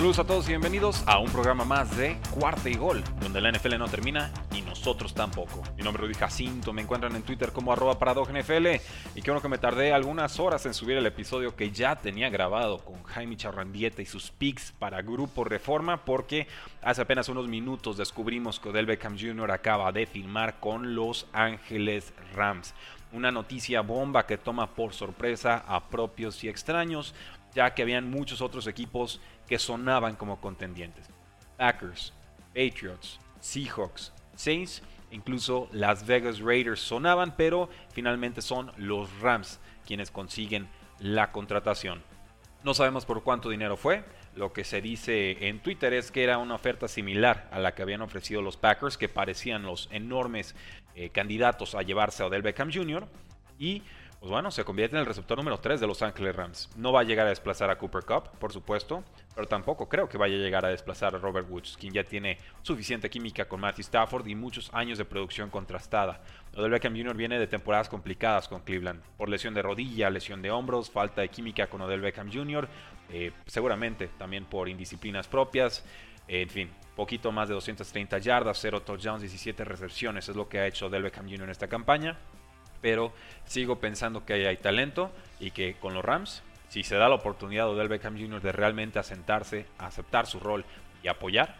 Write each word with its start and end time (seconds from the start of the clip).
Saludos 0.00 0.18
a 0.18 0.24
todos 0.24 0.46
y 0.46 0.52
bienvenidos 0.52 1.04
a 1.06 1.18
un 1.18 1.30
programa 1.30 1.66
más 1.66 1.94
de 1.94 2.16
Cuarta 2.30 2.70
y 2.70 2.74
Gol, 2.74 3.04
donde 3.20 3.38
la 3.42 3.52
NFL 3.52 3.76
no 3.76 3.86
termina 3.86 4.32
y 4.56 4.62
nosotros 4.62 5.12
tampoco. 5.12 5.62
Mi 5.76 5.82
nombre 5.82 6.02
es 6.02 6.08
Rudy 6.08 6.18
Jacinto, 6.18 6.72
me 6.72 6.80
encuentran 6.80 7.14
en 7.16 7.22
Twitter 7.22 7.52
como 7.52 7.70
arroba 7.70 7.98
NFL 7.98 8.66
y 9.14 9.20
qué 9.20 9.30
bueno 9.30 9.42
que 9.42 9.50
me 9.50 9.58
tardé 9.58 9.92
algunas 9.92 10.40
horas 10.40 10.64
en 10.64 10.72
subir 10.72 10.96
el 10.96 11.04
episodio 11.04 11.54
que 11.54 11.70
ya 11.70 11.96
tenía 11.96 12.30
grabado 12.30 12.78
con 12.78 13.02
Jaime 13.02 13.36
Charrandieta 13.36 14.00
y 14.00 14.06
sus 14.06 14.30
picks 14.30 14.72
para 14.72 15.02
Grupo 15.02 15.44
Reforma 15.44 16.02
porque 16.02 16.46
hace 16.80 17.02
apenas 17.02 17.28
unos 17.28 17.46
minutos 17.46 17.98
descubrimos 17.98 18.58
que 18.58 18.70
Odell 18.70 18.86
Beckham 18.86 19.18
Jr. 19.20 19.50
acaba 19.50 19.92
de 19.92 20.06
firmar 20.06 20.60
con 20.60 20.94
Los 20.94 21.26
Ángeles 21.34 22.14
Rams. 22.34 22.72
Una 23.12 23.30
noticia 23.30 23.82
bomba 23.82 24.24
que 24.24 24.38
toma 24.38 24.68
por 24.68 24.94
sorpresa 24.94 25.62
a 25.68 25.90
propios 25.90 26.42
y 26.42 26.48
extraños, 26.48 27.14
ya 27.54 27.74
que 27.74 27.82
habían 27.82 28.08
muchos 28.08 28.40
otros 28.40 28.66
equipos 28.66 29.20
que 29.50 29.58
sonaban 29.58 30.14
como 30.14 30.40
contendientes. 30.40 31.08
Packers, 31.56 32.12
Patriots, 32.54 33.18
Seahawks, 33.40 34.12
Saints, 34.36 34.80
incluso 35.10 35.68
Las 35.72 36.06
Vegas 36.06 36.38
Raiders 36.38 36.78
sonaban, 36.78 37.34
pero 37.36 37.68
finalmente 37.92 38.42
son 38.42 38.70
los 38.76 39.10
Rams 39.18 39.58
quienes 39.84 40.12
consiguen 40.12 40.68
la 41.00 41.32
contratación. 41.32 42.00
No 42.62 42.74
sabemos 42.74 43.04
por 43.04 43.24
cuánto 43.24 43.50
dinero 43.50 43.76
fue. 43.76 44.04
Lo 44.36 44.52
que 44.52 44.62
se 44.62 44.80
dice 44.80 45.48
en 45.48 45.58
Twitter 45.58 45.94
es 45.94 46.12
que 46.12 46.22
era 46.22 46.38
una 46.38 46.54
oferta 46.54 46.86
similar 46.86 47.48
a 47.50 47.58
la 47.58 47.74
que 47.74 47.82
habían 47.82 48.02
ofrecido 48.02 48.42
los 48.42 48.56
Packers, 48.56 48.96
que 48.96 49.08
parecían 49.08 49.64
los 49.64 49.88
enormes 49.90 50.54
eh, 50.94 51.10
candidatos 51.10 51.74
a 51.74 51.82
llevarse 51.82 52.22
a 52.22 52.26
Odell 52.26 52.42
Beckham 52.42 52.70
Jr. 52.72 53.08
Y 53.58 53.82
pues 54.20 54.30
bueno, 54.30 54.50
se 54.50 54.64
convierte 54.64 54.96
en 54.96 55.00
el 55.00 55.06
receptor 55.06 55.38
número 55.38 55.60
3 55.60 55.80
de 55.80 55.86
Los 55.86 56.02
Ángeles 56.02 56.36
Rams. 56.36 56.68
No 56.76 56.92
va 56.92 57.00
a 57.00 57.04
llegar 57.04 57.26
a 57.26 57.30
desplazar 57.30 57.70
a 57.70 57.78
Cooper 57.78 58.04
Cup, 58.04 58.28
por 58.38 58.52
supuesto, 58.52 59.02
pero 59.34 59.48
tampoco 59.48 59.88
creo 59.88 60.10
que 60.10 60.18
vaya 60.18 60.34
a 60.34 60.38
llegar 60.38 60.66
a 60.66 60.68
desplazar 60.68 61.14
a 61.14 61.18
Robert 61.18 61.48
Woods, 61.48 61.78
quien 61.80 61.94
ya 61.94 62.04
tiene 62.04 62.36
suficiente 62.60 63.08
química 63.08 63.46
con 63.46 63.60
Matthew 63.60 63.80
Stafford 63.80 64.26
y 64.26 64.34
muchos 64.34 64.68
años 64.74 64.98
de 64.98 65.06
producción 65.06 65.48
contrastada. 65.48 66.20
Odell 66.54 66.70
Beckham 66.70 66.94
Jr. 66.94 67.16
viene 67.16 67.38
de 67.38 67.46
temporadas 67.46 67.88
complicadas 67.88 68.46
con 68.46 68.60
Cleveland, 68.60 69.00
por 69.16 69.30
lesión 69.30 69.54
de 69.54 69.62
rodilla, 69.62 70.10
lesión 70.10 70.42
de 70.42 70.50
hombros, 70.50 70.90
falta 70.90 71.22
de 71.22 71.30
química 71.30 71.68
con 71.68 71.80
Odell 71.80 72.02
Beckham 72.02 72.30
Jr., 72.30 72.68
eh, 73.08 73.32
seguramente 73.46 74.08
también 74.18 74.44
por 74.44 74.68
indisciplinas 74.68 75.28
propias. 75.28 75.82
en 76.28 76.50
fin, 76.50 76.70
poquito 76.94 77.32
más 77.32 77.48
de 77.48 77.54
230 77.54 78.18
yardas, 78.18 78.58
0 78.60 78.82
touchdowns, 78.82 79.22
17 79.22 79.64
recepciones 79.64 80.28
es 80.28 80.36
lo 80.36 80.46
que 80.46 80.58
ha 80.58 80.66
hecho 80.66 80.88
Odell 80.88 81.04
Beckham 81.04 81.24
Jr. 81.24 81.44
en 81.44 81.50
esta 81.50 81.68
campaña 81.68 82.18
pero 82.80 83.12
sigo 83.46 83.78
pensando 83.78 84.24
que 84.24 84.46
hay 84.46 84.56
talento 84.56 85.10
y 85.38 85.50
que 85.50 85.74
con 85.74 85.94
los 85.94 86.04
Rams, 86.04 86.42
si 86.68 86.82
se 86.82 86.96
da 86.96 87.08
la 87.08 87.16
oportunidad 87.16 87.66
a 87.66 87.70
Odell 87.70 87.88
Beckham 87.88 88.18
Jr. 88.18 88.40
de 88.40 88.52
realmente 88.52 88.98
asentarse, 88.98 89.66
aceptar 89.78 90.26
su 90.26 90.40
rol 90.40 90.64
y 91.02 91.08
apoyar, 91.08 91.56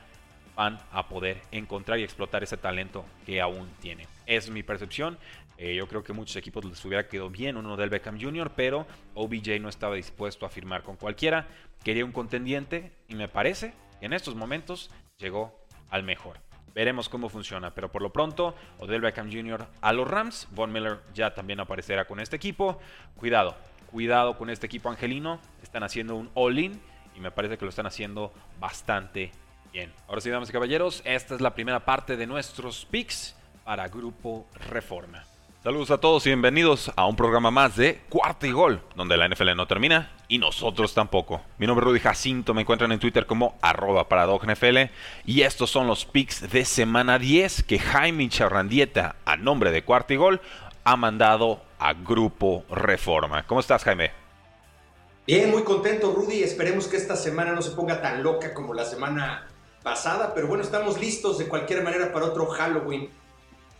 van 0.56 0.78
a 0.92 1.08
poder 1.08 1.40
encontrar 1.52 1.98
y 1.98 2.04
explotar 2.04 2.42
ese 2.42 2.56
talento 2.56 3.04
que 3.24 3.40
aún 3.40 3.68
tiene. 3.80 4.06
Es 4.26 4.50
mi 4.50 4.62
percepción. 4.62 5.18
Eh, 5.56 5.74
yo 5.74 5.86
creo 5.88 6.02
que 6.02 6.12
muchos 6.12 6.36
equipos 6.36 6.64
les 6.64 6.84
hubiera 6.84 7.08
quedado 7.08 7.30
bien 7.30 7.56
uno 7.56 7.76
del 7.76 7.90
Beckham 7.90 8.20
Jr., 8.20 8.52
pero 8.54 8.86
OBJ 9.14 9.60
no 9.60 9.68
estaba 9.68 9.94
dispuesto 9.94 10.46
a 10.46 10.50
firmar 10.50 10.82
con 10.82 10.96
cualquiera. 10.96 11.48
Quería 11.84 12.04
un 12.04 12.12
contendiente 12.12 12.92
y 13.08 13.14
me 13.14 13.28
parece 13.28 13.74
que 13.98 14.06
en 14.06 14.12
estos 14.12 14.34
momentos 14.34 14.90
llegó 15.18 15.58
al 15.90 16.02
mejor. 16.02 16.38
Veremos 16.74 17.08
cómo 17.08 17.28
funciona, 17.28 17.74
pero 17.74 17.90
por 17.90 18.02
lo 18.02 18.12
pronto, 18.12 18.54
Odell 18.78 19.00
Beckham 19.00 19.30
Jr. 19.30 19.66
a 19.80 19.92
los 19.92 20.08
Rams. 20.08 20.48
Von 20.52 20.72
Miller 20.72 21.00
ya 21.14 21.34
también 21.34 21.60
aparecerá 21.60 22.04
con 22.04 22.20
este 22.20 22.36
equipo. 22.36 22.78
Cuidado, 23.16 23.56
cuidado 23.90 24.36
con 24.38 24.50
este 24.50 24.66
equipo 24.66 24.88
angelino. 24.88 25.40
Están 25.62 25.82
haciendo 25.82 26.16
un 26.16 26.30
all-in 26.34 26.80
y 27.16 27.20
me 27.20 27.30
parece 27.30 27.58
que 27.58 27.64
lo 27.64 27.70
están 27.70 27.86
haciendo 27.86 28.32
bastante 28.58 29.32
bien. 29.72 29.92
Ahora 30.08 30.20
sí, 30.20 30.30
damas 30.30 30.48
y 30.48 30.52
caballeros, 30.52 31.02
esta 31.04 31.34
es 31.34 31.40
la 31.40 31.54
primera 31.54 31.84
parte 31.84 32.16
de 32.16 32.26
nuestros 32.26 32.86
picks 32.86 33.36
para 33.64 33.88
Grupo 33.88 34.46
Reforma. 34.68 35.29
Saludos 35.62 35.90
a 35.90 35.98
todos 35.98 36.24
y 36.24 36.30
bienvenidos 36.30 36.90
a 36.96 37.04
un 37.04 37.16
programa 37.16 37.50
más 37.50 37.76
de 37.76 38.00
Cuarta 38.08 38.46
y 38.46 38.50
Gol, 38.50 38.80
donde 38.96 39.18
la 39.18 39.28
NFL 39.28 39.54
no 39.54 39.66
termina 39.66 40.10
y 40.26 40.38
nosotros 40.38 40.94
tampoco. 40.94 41.42
Mi 41.58 41.66
nombre 41.66 41.84
es 41.84 41.88
Rudy 41.90 42.00
Jacinto, 42.00 42.54
me 42.54 42.62
encuentran 42.62 42.92
en 42.92 42.98
Twitter 42.98 43.26
como 43.26 43.58
arroba 43.60 44.06
NFL 44.08 44.78
y 45.26 45.42
estos 45.42 45.68
son 45.68 45.86
los 45.86 46.06
picks 46.06 46.50
de 46.50 46.64
semana 46.64 47.18
10 47.18 47.64
que 47.64 47.78
Jaime 47.78 48.26
Charrandieta, 48.30 49.16
a 49.26 49.36
nombre 49.36 49.70
de 49.70 49.84
Cuarta 49.84 50.14
y 50.14 50.16
Gol, 50.16 50.40
ha 50.82 50.96
mandado 50.96 51.60
a 51.78 51.92
Grupo 51.92 52.64
Reforma. 52.70 53.46
¿Cómo 53.46 53.60
estás, 53.60 53.84
Jaime? 53.84 54.12
Bien, 55.26 55.50
muy 55.50 55.62
contento, 55.62 56.10
Rudy. 56.10 56.42
Esperemos 56.42 56.88
que 56.88 56.96
esta 56.96 57.16
semana 57.16 57.52
no 57.52 57.60
se 57.60 57.72
ponga 57.72 58.00
tan 58.00 58.22
loca 58.22 58.54
como 58.54 58.72
la 58.72 58.86
semana 58.86 59.46
pasada, 59.82 60.32
pero 60.34 60.46
bueno, 60.46 60.64
estamos 60.64 60.98
listos 60.98 61.36
de 61.36 61.48
cualquier 61.48 61.82
manera 61.84 62.14
para 62.14 62.24
otro 62.24 62.46
Halloween. 62.46 63.10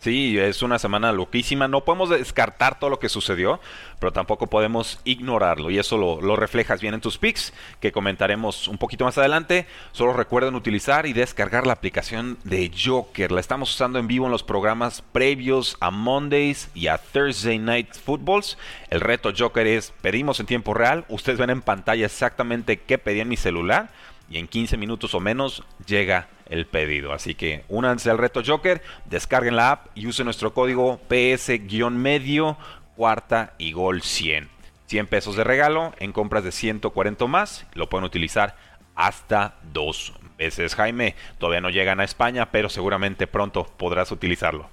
Sí, 0.01 0.39
es 0.39 0.63
una 0.63 0.79
semana 0.79 1.11
loquísima. 1.11 1.67
No 1.67 1.85
podemos 1.85 2.09
descartar 2.09 2.79
todo 2.79 2.89
lo 2.89 2.97
que 2.97 3.07
sucedió, 3.07 3.59
pero 3.99 4.11
tampoco 4.11 4.47
podemos 4.47 4.99
ignorarlo. 5.03 5.69
Y 5.69 5.77
eso 5.77 5.95
lo, 5.95 6.35
reflejas 6.35 6.81
bien 6.81 6.95
en 6.95 7.01
tus 7.01 7.19
pics, 7.19 7.53
que 7.79 7.91
comentaremos 7.91 8.67
un 8.67 8.79
poquito 8.79 9.05
más 9.05 9.19
adelante. 9.19 9.67
Solo 9.91 10.13
recuerden 10.13 10.55
utilizar 10.55 11.05
y 11.05 11.13
descargar 11.13 11.67
la 11.67 11.73
aplicación 11.73 12.39
de 12.43 12.71
Joker. 12.75 13.31
La 13.31 13.41
estamos 13.41 13.75
usando 13.75 13.99
en 13.99 14.07
vivo 14.07 14.25
en 14.25 14.31
los 14.31 14.41
programas 14.41 15.03
previos 15.03 15.77
a 15.81 15.91
Mondays 15.91 16.71
y 16.73 16.87
a 16.87 16.97
Thursday 16.97 17.59
Night 17.59 17.93
Footballs. 17.93 18.57
El 18.89 19.01
reto 19.01 19.31
Joker 19.37 19.67
es 19.67 19.93
pedimos 20.01 20.39
en 20.39 20.47
tiempo 20.47 20.73
real. 20.73 21.05
Ustedes 21.09 21.37
ven 21.37 21.51
en 21.51 21.61
pantalla 21.61 22.07
exactamente 22.07 22.77
qué 22.79 22.97
pedí 22.97 23.19
en 23.19 23.29
mi 23.29 23.37
celular 23.37 23.91
y 24.31 24.39
en 24.39 24.47
15 24.47 24.77
minutos 24.77 25.13
o 25.13 25.19
menos 25.19 25.61
llega 25.85 26.27
el 26.51 26.67
pedido. 26.67 27.13
Así 27.13 27.33
que 27.33 27.63
únanse 27.69 28.11
al 28.11 28.19
reto 28.19 28.43
Joker, 28.45 28.83
descarguen 29.05 29.55
la 29.55 29.71
app 29.71 29.87
y 29.95 30.05
usen 30.05 30.25
nuestro 30.25 30.53
código 30.53 30.99
PS-medio, 31.07 32.57
cuarta 32.95 33.53
y 33.57 33.71
gol 33.71 34.03
100. 34.03 34.49
100 34.85 35.07
pesos 35.07 35.35
de 35.37 35.45
regalo 35.45 35.93
en 35.99 36.11
compras 36.11 36.43
de 36.43 36.51
140 36.51 37.25
más. 37.25 37.65
Lo 37.73 37.89
pueden 37.89 38.05
utilizar 38.05 38.55
hasta 38.93 39.55
dos 39.73 40.13
veces. 40.37 40.75
Jaime, 40.75 41.15
todavía 41.39 41.61
no 41.61 41.69
llegan 41.69 42.01
a 42.01 42.03
España, 42.03 42.51
pero 42.51 42.69
seguramente 42.69 43.25
pronto 43.25 43.65
podrás 43.77 44.11
utilizarlo. 44.11 44.69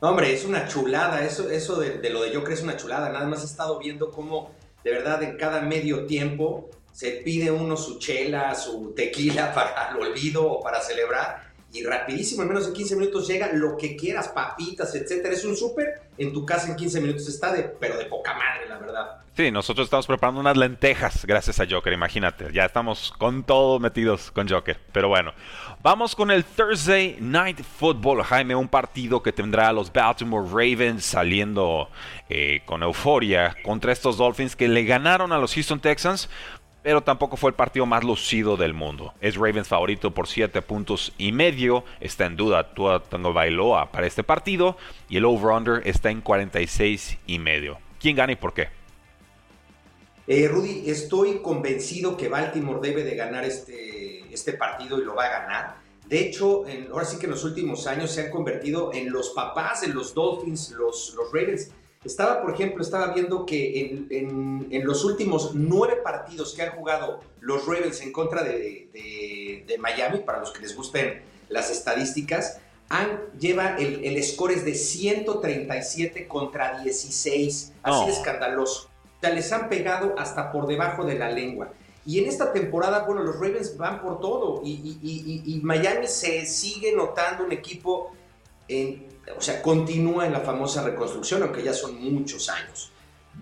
hombre, 0.00 0.32
es 0.32 0.46
una 0.46 0.66
chulada. 0.66 1.22
Eso, 1.22 1.50
eso 1.50 1.78
de, 1.78 1.98
de 1.98 2.10
lo 2.10 2.22
de 2.22 2.34
Joker 2.34 2.54
es 2.54 2.62
una 2.62 2.76
chulada. 2.78 3.10
Nada 3.10 3.26
más 3.26 3.42
he 3.42 3.46
estado 3.46 3.78
viendo 3.78 4.10
cómo 4.10 4.52
de 4.82 4.92
verdad 4.92 5.22
en 5.22 5.36
cada 5.36 5.60
medio 5.60 6.06
tiempo 6.06 6.70
se 6.98 7.12
pide 7.24 7.48
uno 7.48 7.76
su 7.76 8.00
chela, 8.00 8.56
su 8.56 8.92
tequila 8.92 9.54
para 9.54 9.90
el 9.90 9.98
olvido 9.98 10.50
o 10.50 10.60
para 10.60 10.80
celebrar 10.80 11.48
y 11.72 11.84
rapidísimo, 11.84 12.42
en 12.42 12.48
menos 12.48 12.66
de 12.66 12.72
15 12.72 12.96
minutos 12.96 13.28
llega 13.28 13.52
lo 13.52 13.76
que 13.76 13.94
quieras, 13.94 14.28
papitas, 14.28 14.92
etcétera. 14.96 15.32
Es 15.32 15.44
un 15.44 15.54
súper, 15.54 16.00
en 16.16 16.32
tu 16.32 16.44
casa 16.44 16.66
en 16.66 16.74
15 16.74 17.00
minutos 17.00 17.28
está 17.28 17.52
de, 17.52 17.62
pero 17.62 17.96
de 17.98 18.06
poca 18.06 18.34
madre, 18.34 18.68
la 18.68 18.78
verdad. 18.78 19.18
Sí, 19.38 19.52
nosotros 19.52 19.84
estamos 19.84 20.08
preparando 20.08 20.40
unas 20.40 20.56
lentejas 20.56 21.24
gracias 21.24 21.60
a 21.60 21.66
Joker, 21.70 21.92
imagínate. 21.92 22.52
Ya 22.52 22.64
estamos 22.64 23.12
con 23.16 23.44
todo 23.44 23.78
metidos 23.78 24.32
con 24.32 24.48
Joker. 24.48 24.80
Pero 24.90 25.08
bueno, 25.08 25.32
vamos 25.80 26.16
con 26.16 26.32
el 26.32 26.44
Thursday 26.44 27.18
Night 27.20 27.60
Football, 27.62 28.24
Jaime, 28.24 28.56
un 28.56 28.66
partido 28.66 29.22
que 29.22 29.32
tendrá 29.32 29.68
a 29.68 29.72
los 29.72 29.92
Baltimore 29.92 30.48
Ravens 30.48 31.04
saliendo 31.04 31.88
eh, 32.28 32.62
con 32.64 32.82
euforia 32.82 33.54
contra 33.62 33.92
estos 33.92 34.16
Dolphins 34.16 34.56
que 34.56 34.66
le 34.66 34.84
ganaron 34.84 35.32
a 35.32 35.38
los 35.38 35.54
Houston 35.54 35.78
Texans 35.78 36.28
pero 36.82 37.02
tampoco 37.02 37.36
fue 37.36 37.50
el 37.50 37.56
partido 37.56 37.86
más 37.86 38.04
lucido 38.04 38.56
del 38.56 38.74
mundo. 38.74 39.12
Es 39.20 39.36
Ravens 39.36 39.68
favorito 39.68 40.12
por 40.12 40.28
7 40.28 40.62
puntos 40.62 41.12
y 41.18 41.32
medio. 41.32 41.84
Está 42.00 42.26
en 42.26 42.36
duda 42.36 42.72
Tua 42.74 43.02
Tango 43.02 43.32
Bailoa 43.32 43.90
para 43.90 44.06
este 44.06 44.22
partido. 44.22 44.76
Y 45.08 45.16
el 45.16 45.24
over-under 45.24 45.86
está 45.86 46.10
en 46.10 46.20
46 46.20 47.18
y 47.26 47.38
medio. 47.38 47.78
¿Quién 48.00 48.16
gana 48.16 48.32
y 48.32 48.36
por 48.36 48.54
qué? 48.54 48.68
Eh, 50.26 50.46
Rudy, 50.46 50.88
estoy 50.88 51.38
convencido 51.38 52.16
que 52.16 52.28
Baltimore 52.28 52.86
debe 52.86 53.02
de 53.02 53.16
ganar 53.16 53.44
este, 53.44 54.32
este 54.32 54.52
partido 54.52 55.00
y 55.00 55.04
lo 55.04 55.14
va 55.14 55.24
a 55.24 55.40
ganar. 55.40 55.76
De 56.06 56.20
hecho, 56.20 56.64
ahora 56.92 57.04
sí 57.04 57.18
que 57.18 57.26
en 57.26 57.32
los 57.32 57.44
últimos 57.44 57.86
años 57.86 58.10
se 58.10 58.26
han 58.26 58.30
convertido 58.30 58.92
en 58.94 59.10
los 59.10 59.30
papás 59.30 59.82
de 59.82 59.88
los 59.88 60.14
Dolphins, 60.14 60.70
los, 60.70 61.14
los 61.14 61.32
Ravens. 61.32 61.70
Estaba, 62.08 62.40
por 62.40 62.52
ejemplo, 62.52 62.82
estaba 62.82 63.12
viendo 63.12 63.44
que 63.44 64.06
en, 64.10 64.84
los 64.84 65.04
últimos 65.04 65.54
nueve 65.54 65.96
partidos 66.02 66.54
que 66.54 66.62
han 66.62 66.70
jugado 66.70 67.20
los 67.40 67.66
Ravens 67.66 68.00
en 68.00 68.12
contra 68.12 68.42
de, 68.42 68.88
de, 69.66 69.78
Miami, 69.78 70.20
para 70.20 70.40
los 70.40 70.50
que 70.50 70.62
les 70.62 70.74
gusten 70.74 71.20
las 71.48 71.70
estadísticas, 71.70 72.60
han, 72.88 73.20
lleva 73.38 73.76
el, 73.76 74.04
el 74.04 74.24
score 74.24 74.52
es 74.52 74.64
de 74.64 74.74
137 74.74 76.26
contra 76.26 76.82
16. 76.82 77.72
Así 77.82 78.06
de 78.06 78.12
escandaloso. 78.12 78.88
O 79.18 79.20
sea, 79.20 79.30
les 79.30 79.52
han 79.52 79.68
pegado 79.68 80.14
hasta 80.16 80.50
por 80.50 80.66
debajo 80.66 81.04
de 81.04 81.18
la 81.18 81.30
lengua. 81.30 81.70
Y 82.08 82.20
en 82.20 82.26
esta 82.26 82.54
temporada, 82.54 83.00
bueno, 83.00 83.22
los 83.22 83.34
Ravens 83.34 83.76
van 83.76 84.00
por 84.00 84.18
todo 84.18 84.62
y, 84.64 85.60
Miami 85.62 86.06
se 86.06 86.46
sigue 86.46 86.96
notando 86.96 87.44
un 87.44 87.52
equipo, 87.52 88.12
en, 88.68 89.06
o 89.36 89.40
sea, 89.40 89.62
continúa 89.62 90.26
en 90.26 90.32
la 90.32 90.40
famosa 90.40 90.82
reconstrucción, 90.82 91.42
aunque 91.42 91.62
ya 91.62 91.72
son 91.72 92.00
muchos 92.00 92.48
años. 92.48 92.92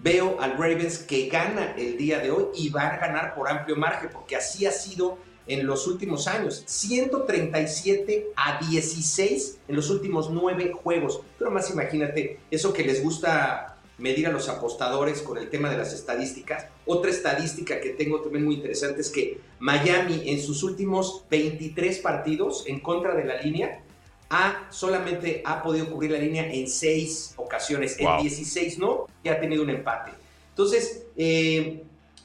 Veo 0.03 0.39
al 0.41 0.53
Ravens 0.53 0.99
que 0.99 1.29
gana 1.29 1.75
el 1.77 1.97
día 1.97 2.19
de 2.21 2.31
hoy 2.31 2.47
y 2.55 2.69
va 2.69 2.89
a 2.89 2.99
ganar 2.99 3.35
por 3.35 3.49
amplio 3.49 3.77
margen, 3.77 4.11
porque 4.13 4.37
así 4.37 4.67
ha 4.67 4.73
sido 4.73 5.19
en 5.47 5.67
los 5.67 5.87
últimos 5.87 6.27
años. 6.27 6.63
137 6.67 8.33
a 8.37 8.59
16 8.61 9.59
en 9.69 9.77
los 9.77 9.91
últimos 9.91 10.31
nueve 10.31 10.73
juegos. 10.73 11.21
Pero 11.39 11.51
más 11.51 11.71
imagínate, 11.71 12.41
eso 12.51 12.73
que 12.73 12.85
les 12.85 13.03
gusta 13.03 13.77
medir 13.99 14.27
a 14.27 14.33
los 14.33 14.49
apostadores 14.49 15.23
con 15.23 15.39
el 15.39 15.49
tema 15.49 15.71
de 15.71 15.79
las 15.79 15.95
estadísticas. 15.95 16.67
Otra 16.85 17.11
estadística 17.11 17.81
que 17.81 17.91
tengo 17.91 18.21
también 18.21 18.45
muy 18.45 18.57
interesante 18.57 19.01
es 19.01 19.11
que 19.11 19.41
Miami 19.59 20.25
en 20.27 20.41
sus 20.41 20.63
últimos 20.63 21.25
23 21.31 21.99
partidos 22.01 22.65
en 22.67 22.81
contra 22.81 23.15
de 23.15 23.25
la 23.25 23.41
línea 23.41 23.83
ha 24.31 24.67
solamente 24.71 25.43
ha 25.45 25.63
podido 25.63 25.89
cubrir 25.91 26.11
la 26.11 26.19
línea 26.19 26.51
en 26.51 26.69
6 26.69 27.35
ocasiones, 27.37 27.97
en 27.99 28.19
16 28.23 28.79
no, 28.79 29.07
y 29.23 29.29
ha 29.29 29.41
tenido 29.41 29.63
un 29.63 29.71
empate. 29.71 30.13
Entonces, 30.51 31.07
eh, 31.17 31.85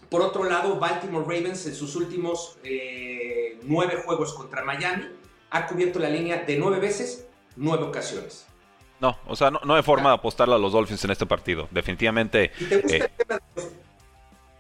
por 0.10 0.22
otro 0.22 0.44
lado, 0.44 0.80
Baltimore 0.80 1.24
Ravens 1.24 1.66
en 1.68 1.76
sus 1.76 1.96
últimos 1.96 2.58
eh, 2.64 3.60
9 3.64 4.04
juegos 4.06 4.34
contra 4.34 4.64
Miami 4.64 5.06
ha 5.50 5.68
cubierto 5.68 6.00
la 6.00 6.10
línea 6.10 6.44
de 6.44 6.58
9 6.58 6.80
veces, 6.80 7.28
9 7.56 7.84
ocasiones. 7.86 8.46
No, 9.00 9.18
o 9.26 9.36
sea, 9.36 9.50
no, 9.50 9.74
hay 9.74 9.84
forma 9.84 10.10
de 10.10 10.16
apostarle 10.16 10.56
a 10.56 10.58
los 10.58 10.74
Dolphins 10.74 11.04
en 11.06 11.12
este 11.12 11.26
partido. 11.26 11.68
Definitivamente. 11.72 12.52
Si 12.58 12.66
te 12.66 12.78
gusta 12.78 12.96
eh, 12.96 13.00
el 13.00 13.10
tema 13.18 13.36
de 13.36 13.42
los... 13.56 13.72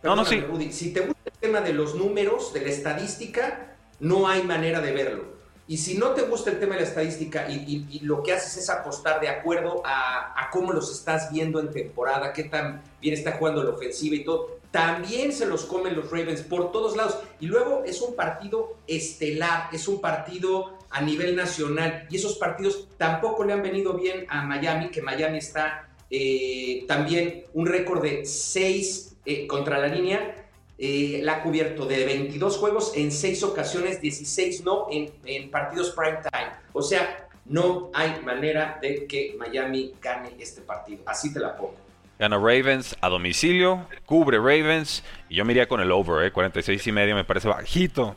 no, 0.03 0.15
no, 0.15 0.25
sí. 0.25 0.71
si 0.71 0.93
te 0.93 1.01
gusta 1.01 1.21
el 1.25 1.39
tema 1.39 1.61
de 1.61 1.73
los 1.73 1.95
números, 1.95 2.51
de 2.51 2.61
la 2.61 2.69
estadística, 2.69 3.75
no 3.99 4.27
hay 4.27 4.43
manera 4.43 4.81
de 4.81 4.91
verlo. 4.91 5.40
Y 5.71 5.77
si 5.77 5.97
no 5.97 6.09
te 6.09 6.23
gusta 6.23 6.51
el 6.51 6.59
tema 6.59 6.75
de 6.75 6.81
la 6.81 6.87
estadística 6.87 7.49
y, 7.49 8.01
lo 8.01 8.21
que 8.23 8.33
haces 8.33 8.57
es 8.57 8.69
apostar 8.69 9.21
de 9.21 9.29
acuerdo 9.29 9.81
a, 9.85 10.49
cómo 10.51 10.73
los 10.73 10.91
estás 10.91 11.31
viendo 11.31 11.61
en 11.61 11.71
temporada, 11.71 12.33
qué 12.33 12.43
tan 12.43 12.83
bien 12.99 13.13
está 13.13 13.37
jugando 13.37 13.63
la 13.63 13.69
ofensiva 13.69 14.17
y 14.17 14.25
todo, 14.25 14.59
también 14.69 15.31
se 15.31 15.45
los 15.45 15.63
comen 15.63 15.95
los 15.95 16.11
Ravens 16.11 16.41
por 16.41 16.73
todos 16.73 16.97
lados. 16.97 17.19
Y 17.39 17.45
luego 17.45 17.83
es 17.85 18.01
un 18.01 18.17
partido 18.17 18.79
estelar, 18.85 19.69
es 19.71 19.87
un 19.87 20.01
partido 20.01 20.77
a 20.89 21.01
nivel 21.03 21.37
nacional. 21.37 22.05
Y 22.09 22.17
esos 22.17 22.35
partidos 22.35 22.89
tampoco 22.97 23.45
le 23.45 23.53
han 23.53 23.63
venido 23.63 23.93
bien 23.93 24.25
a 24.27 24.43
Miami, 24.43 24.89
que 24.89 25.01
Miami 25.01 25.37
está 25.37 25.87
eh, 26.09 26.83
también 26.85 27.45
un 27.53 27.65
récord 27.65 28.01
de 28.01 28.25
6 28.25 29.15
eh, 29.25 29.47
contra 29.47 29.79
la 29.79 29.87
línea. 29.87 30.35
Eh, 30.83 31.19
la 31.21 31.33
ha 31.33 31.43
cubierto 31.43 31.85
de 31.85 32.03
22 32.05 32.57
juegos 32.57 32.93
en 32.95 33.11
6 33.11 33.43
ocasiones, 33.43 34.01
16 34.01 34.63
no 34.63 34.87
en, 34.89 35.11
en 35.25 35.51
partidos 35.51 35.91
prime 35.91 36.17
time. 36.31 36.49
O 36.73 36.81
sea, 36.81 37.27
no 37.45 37.91
hay 37.93 38.19
manera 38.25 38.79
de 38.81 39.05
que 39.05 39.35
Miami 39.37 39.93
gane 40.01 40.31
este 40.39 40.61
partido. 40.61 41.03
Así 41.05 41.31
te 41.31 41.39
la 41.39 41.55
pongo. 41.55 41.75
Gana 42.17 42.37
Ravens 42.37 42.95
a 42.99 43.09
domicilio, 43.09 43.87
cubre 44.07 44.37
Ravens. 44.37 45.03
Y 45.29 45.35
yo 45.35 45.45
me 45.45 45.53
iría 45.53 45.67
con 45.67 45.81
el 45.81 45.91
over, 45.91 46.25
eh, 46.25 46.31
46 46.31 46.87
y 46.87 46.91
medio 46.91 47.13
me 47.13 47.25
parece 47.25 47.47
bajito 47.47 48.15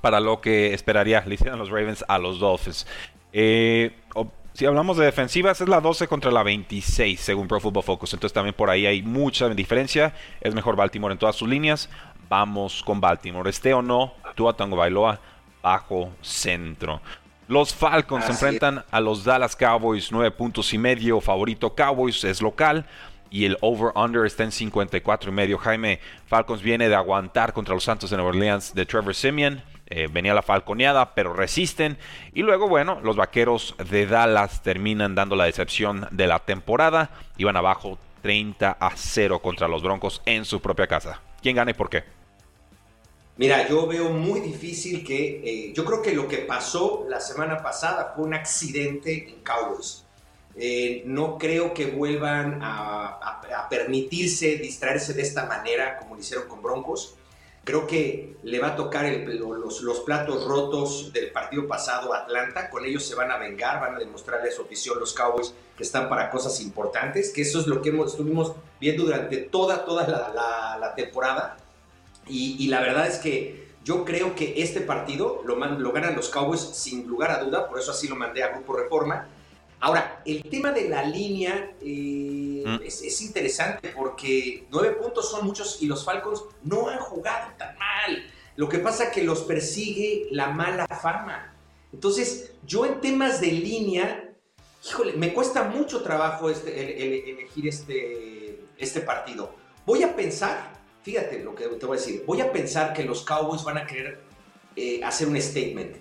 para 0.00 0.18
lo 0.18 0.40
que 0.40 0.74
esperaría 0.74 1.22
le 1.24 1.34
hicieran 1.34 1.58
los 1.58 1.70
Ravens 1.70 2.04
a 2.08 2.18
los 2.18 2.40
Dolphins. 2.40 2.84
Eh, 3.32 3.92
si 4.52 4.66
hablamos 4.66 4.96
de 4.96 5.04
defensivas, 5.04 5.60
es 5.60 5.68
la 5.68 5.80
12 5.80 6.08
contra 6.08 6.30
la 6.30 6.42
26, 6.42 7.20
según 7.20 7.48
Pro 7.48 7.60
Football 7.60 7.82
Focus. 7.82 8.12
Entonces 8.14 8.34
también 8.34 8.54
por 8.54 8.68
ahí 8.68 8.86
hay 8.86 9.02
mucha 9.02 9.48
diferencia. 9.48 10.14
Es 10.40 10.54
mejor 10.54 10.76
Baltimore 10.76 11.12
en 11.12 11.18
todas 11.18 11.36
sus 11.36 11.48
líneas. 11.48 11.88
Vamos 12.28 12.82
con 12.82 13.00
Baltimore. 13.00 13.48
Esté 13.48 13.72
o 13.74 13.82
no, 13.82 14.14
Tua 14.34 14.54
Tango 14.54 14.76
Bailoa, 14.76 15.20
bajo 15.62 16.12
centro. 16.20 17.00
Los 17.48 17.74
Falcons 17.74 18.26
se 18.26 18.32
enfrentan 18.32 18.84
a 18.90 19.00
los 19.00 19.24
Dallas 19.24 19.56
Cowboys, 19.56 20.12
9 20.12 20.30
puntos 20.30 20.72
y 20.72 20.78
medio. 20.78 21.20
Favorito 21.20 21.74
Cowboys 21.74 22.22
es 22.24 22.40
local. 22.40 22.86
Y 23.32 23.44
el 23.44 23.56
over-under 23.60 24.26
está 24.26 24.44
en 24.44 24.52
54 24.52 25.30
y 25.30 25.34
medio. 25.34 25.58
Jaime 25.58 26.00
Falcons 26.26 26.62
viene 26.62 26.88
de 26.88 26.96
aguantar 26.96 27.52
contra 27.52 27.74
los 27.74 27.84
Santos 27.84 28.10
de 28.10 28.16
Nueva 28.16 28.30
Orleans 28.30 28.74
de 28.74 28.84
Trevor 28.86 29.14
Simeon. 29.14 29.62
Eh, 29.90 30.08
venía 30.10 30.34
la 30.34 30.42
falconeada, 30.42 31.14
pero 31.14 31.32
resisten. 31.32 31.98
Y 32.32 32.42
luego, 32.42 32.68
bueno, 32.68 33.00
los 33.02 33.16
vaqueros 33.16 33.74
de 33.90 34.06
Dallas 34.06 34.62
terminan 34.62 35.14
dando 35.14 35.36
la 35.36 35.44
decepción 35.44 36.06
de 36.12 36.26
la 36.26 36.38
temporada. 36.38 37.10
Iban 37.36 37.56
abajo 37.56 37.98
30 38.22 38.76
a 38.78 38.92
0 38.94 39.40
contra 39.40 39.68
los 39.68 39.82
Broncos 39.82 40.22
en 40.24 40.44
su 40.44 40.60
propia 40.60 40.86
casa. 40.86 41.20
¿Quién 41.42 41.56
gana 41.56 41.72
y 41.72 41.74
por 41.74 41.90
qué? 41.90 42.04
Mira, 43.36 43.66
yo 43.66 43.86
veo 43.86 44.10
muy 44.10 44.40
difícil 44.40 45.04
que. 45.04 45.40
Eh, 45.42 45.72
yo 45.74 45.84
creo 45.84 46.02
que 46.02 46.12
lo 46.12 46.28
que 46.28 46.38
pasó 46.38 47.06
la 47.08 47.20
semana 47.20 47.62
pasada 47.62 48.12
fue 48.14 48.26
un 48.26 48.34
accidente 48.34 49.28
en 49.28 49.42
Cowboys. 49.42 50.04
Eh, 50.56 51.04
no 51.06 51.38
creo 51.38 51.72
que 51.72 51.86
vuelvan 51.86 52.58
a, 52.62 53.66
permitirse 53.70 54.56
distraerse 54.56 55.14
de 55.14 55.22
esta 55.22 55.46
manera 55.46 55.96
como 55.98 56.16
lo 56.16 56.20
hicieron 56.20 56.48
con 56.48 56.60
Broncos. 56.60 57.14
Creo 57.64 57.86
que 57.86 58.36
le 58.42 58.58
va 58.58 58.68
a 58.68 58.76
tocar 58.76 59.04
los, 59.26 59.82
los, 59.82 60.00
platos 60.00 60.44
rotos 60.46 61.12
del 61.12 61.30
partido 61.30 61.68
pasado 61.68 62.14
a 62.14 62.20
Atlanta. 62.20 62.70
Con 62.70 62.84
ellos 62.84 63.04
se 63.04 63.14
van 63.14 63.30
a 63.30 63.36
vengar, 63.36 63.80
van 63.80 63.94
a 63.96 63.98
demostrarle 63.98 64.48
a 64.48 64.52
su 64.52 64.62
afición 64.62 64.98
los 64.98 65.12
Cowboys 65.12 65.52
que 65.76 65.82
están 65.82 66.08
para 66.08 66.30
cosas 66.30 66.60
importantes, 66.60 67.30
que 67.32 67.42
eso 67.42 67.60
es 67.60 67.66
lo 67.66 67.82
que 67.82 67.90
hemos, 67.90 68.12
estuvimos 68.12 68.54
viendo 68.80 69.04
durante 69.04 69.36
toda, 69.38 69.84
toda 69.84 70.08
la, 70.08 70.78
la 70.80 70.94
temporada 70.94 71.58
y, 72.30 72.68
la 72.68 72.80
verdad 72.80 73.06
es 73.06 73.18
que 73.18 73.68
yo 73.84 74.04
creo 74.04 74.34
que 74.36 74.62
este 74.62 74.80
partido 74.80 75.42
lo, 75.44 75.56
lo 75.56 75.92
ganan 75.92 76.14
los 76.14 76.28
Cowboys 76.28 76.60
sin 76.60 77.06
lugar 77.06 77.30
a 77.30 77.42
duda, 77.42 77.68
por 77.68 77.78
eso 77.78 77.90
así 77.90 78.08
lo 78.08 78.14
mandé 78.14 78.42
a 78.42 78.48
Grupo 78.48 78.76
Reforma. 78.76 79.26
Ahora, 79.80 80.22
el 80.24 80.42
tema 80.44 80.72
de 80.72 80.88
la 80.88 81.02
línea 81.02 81.72
eh, 81.80 82.62
mm. 82.66 82.82
es, 82.84 83.22
interesante 83.22 83.88
porque 83.96 84.66
nueve 84.70 84.90
puntos 84.92 85.30
son 85.30 85.46
muchos 85.46 85.82
y 85.82 85.86
los 85.86 86.04
Falcons 86.04 86.42
no 86.62 86.88
han 86.88 86.98
jugado 86.98 87.52
tan 87.56 87.76
mal. 87.78 88.30
Lo 88.56 88.68
que 88.68 88.78
pasa 88.78 89.04
es 89.04 89.10
que 89.10 89.24
los 89.24 89.40
persigue 89.42 90.28
la 90.30 90.48
mala 90.50 90.86
fama. 90.86 91.54
Entonces, 91.92 92.52
yo 92.66 92.84
en 92.84 93.00
temas 93.00 93.40
de 93.40 93.52
línea, 93.52 94.32
híjole, 94.86 95.14
me 95.14 95.32
cuesta 95.32 95.64
mucho 95.64 96.02
trabajo 96.02 96.50
este, 96.50 97.30
elegir 97.30 97.66
este, 97.66 98.60
este 98.78 99.00
partido. 99.00 99.54
Voy 99.86 100.02
a 100.02 100.14
pensar 100.14 100.80
fíjate 101.02 101.42
lo 101.42 101.54
que 101.54 101.66
te 101.66 101.86
voy 101.86 101.96
a 101.96 102.00
decir, 102.00 102.24
voy 102.26 102.40
a 102.40 102.52
pensar 102.52 102.92
que 102.92 103.04
los 103.04 103.22
Cowboys 103.22 103.64
van 103.64 103.78
a 103.78 103.86
querer 103.86 104.20
eh, 104.76 105.00
hacer 105.02 105.28
un 105.28 105.40
statement 105.40 105.96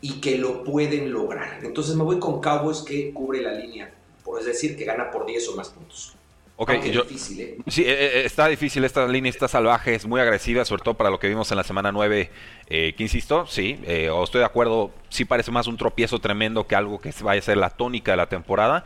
y 0.00 0.20
que 0.20 0.38
lo 0.38 0.64
pueden 0.64 1.12
lograr. 1.12 1.60
Entonces 1.62 1.94
me 1.96 2.02
voy 2.02 2.18
con 2.18 2.40
Cowboys 2.40 2.82
que 2.82 3.12
cubre 3.12 3.42
la 3.42 3.52
línea, 3.52 3.92
por 4.24 4.40
es 4.40 4.46
decir, 4.46 4.76
que 4.76 4.84
gana 4.84 5.10
por 5.10 5.26
10 5.26 5.48
o 5.48 5.56
más 5.56 5.68
puntos. 5.68 6.14
Ok, 6.56 6.72
difícil, 6.72 7.40
¿eh? 7.40 7.56
Sí, 7.68 7.84
eh, 7.86 8.24
está 8.26 8.46
difícil, 8.46 8.84
esta 8.84 9.08
línea 9.08 9.30
está 9.30 9.48
salvaje, 9.48 9.94
es 9.94 10.04
muy 10.04 10.20
agresiva, 10.20 10.62
sobre 10.66 10.82
todo 10.82 10.94
para 10.94 11.08
lo 11.08 11.18
que 11.18 11.26
vimos 11.26 11.50
en 11.50 11.56
la 11.56 11.64
semana 11.64 11.90
9, 11.90 12.30
que 12.68 12.94
insisto, 12.98 13.46
sí, 13.46 13.78
o 14.12 14.24
estoy 14.24 14.40
de 14.40 14.44
acuerdo, 14.44 14.90
sí 15.08 15.24
parece 15.24 15.50
más 15.50 15.66
un 15.66 15.78
tropiezo 15.78 16.18
tremendo 16.18 16.66
que 16.66 16.74
algo 16.74 16.98
que 17.00 17.14
vaya 17.22 17.38
a 17.38 17.42
ser 17.42 17.56
la 17.56 17.70
tónica 17.70 18.10
de 18.10 18.18
la 18.18 18.28
temporada, 18.28 18.84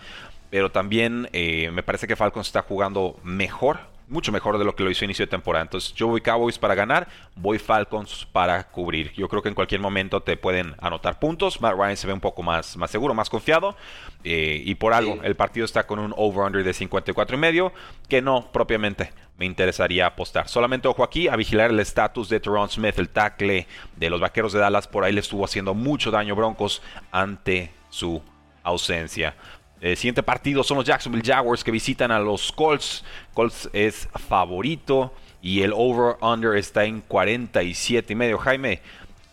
pero 0.51 0.71
también 0.71 1.29
me 1.33 1.83
parece 1.83 2.07
que 2.07 2.15
Falcons 2.15 2.47
está 2.47 2.63
jugando 2.63 3.17
mejor 3.25 3.81
mucho 4.09 4.33
mejor 4.33 4.59
de 4.59 4.65
lo 4.65 4.75
que 4.75 4.83
lo 4.83 4.91
hizo 4.91 5.05
inicio 5.05 5.25
de 5.25 5.31
temporada. 5.31 5.63
Entonces 5.63 5.93
yo 5.95 6.09
voy 6.09 6.21
Cowboys 6.21 6.59
para 6.59 6.75
ganar, 6.75 7.09
voy 7.37 7.59
Falcons 7.59 8.27
para 8.33 8.65
cubrir. 8.65 9.13
Yo 9.13 9.29
creo 9.29 9.43
que 9.43 9.49
en 9.49 9.55
cualquier 9.55 9.81
momento 9.81 10.21
te 10.21 10.37
pueden 10.37 10.75
anotar 10.81 11.19
puntos. 11.19 11.61
Matt 11.61 11.75
Ryan 11.75 11.97
se 11.97 12.07
ve 12.07 12.13
un 12.13 12.21
poco 12.21 12.43
más, 12.43 12.77
más 12.77 12.91
seguro, 12.91 13.15
más 13.15 13.31
confiado. 13.31 13.77
Eh, 14.23 14.63
y 14.65 14.75
por 14.75 14.93
algo, 14.93 15.21
el 15.23 15.37
partido 15.37 15.65
está 15.65 15.87
con 15.87 15.99
un 15.99 16.15
over-under 16.17 16.65
de 16.65 16.73
54 16.73 17.37
y 17.37 17.41
medio, 17.41 17.73
que 18.09 18.23
no 18.23 18.51
propiamente 18.53 19.13
me 19.37 19.47
interesaría 19.47 20.07
apostar. 20.07 20.49
Solamente 20.49 20.89
ojo 20.89 21.03
aquí 21.03 21.29
a 21.29 21.37
vigilar 21.37 21.71
el 21.71 21.81
estatus 21.81 22.29
de 22.29 22.41
Teron 22.41 22.69
Smith, 22.69 22.99
el 22.99 23.09
tackle 23.09 23.67
de 23.97 24.11
los 24.11 24.21
Vaqueros 24.21 24.53
de 24.53 24.61
Dallas. 24.61 24.87
Por 24.87 25.05
ahí 25.05 25.13
le 25.13 25.21
estuvo 25.21 25.45
haciendo 25.45 25.75
mucho 25.75 26.11
daño 26.11 26.37
Broncos 26.37 26.83
ante 27.11 27.73
su 27.91 28.23
ausencia. 28.63 29.37
El 29.85 29.99
siguiente 29.99 30.23
partido 30.23 30.65
son 30.65 30.79
los 30.79 30.87
Jacksonville 30.87 31.23
Jaguars 31.23 31.63
que 31.63 31.71
visitan 31.71 32.11
a 32.11 32.19
los 32.19 32.51
Colts. 32.53 33.05
Colts 33.35 33.69
es 33.75 34.09
favorito 34.29 35.13
y 35.43 35.61
el 35.61 35.75
over-under 35.75 36.57
está 36.57 36.87
en 36.87 37.03
47 37.03 38.15
y 38.15 38.17
medio. 38.17 38.39
Jaime, 38.39 38.81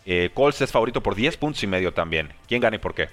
Eh, 0.06 0.30
Colts 0.34 0.60
es 0.60 0.70
favorito 0.70 1.02
por 1.02 1.16
10 1.16 1.38
puntos 1.38 1.64
y 1.64 1.68
medio 1.68 1.94
también. 1.94 2.34
¿Quién 2.50 2.60
gana 2.60 2.76
y 2.76 2.80
por 2.80 2.94
qué? 2.94 3.08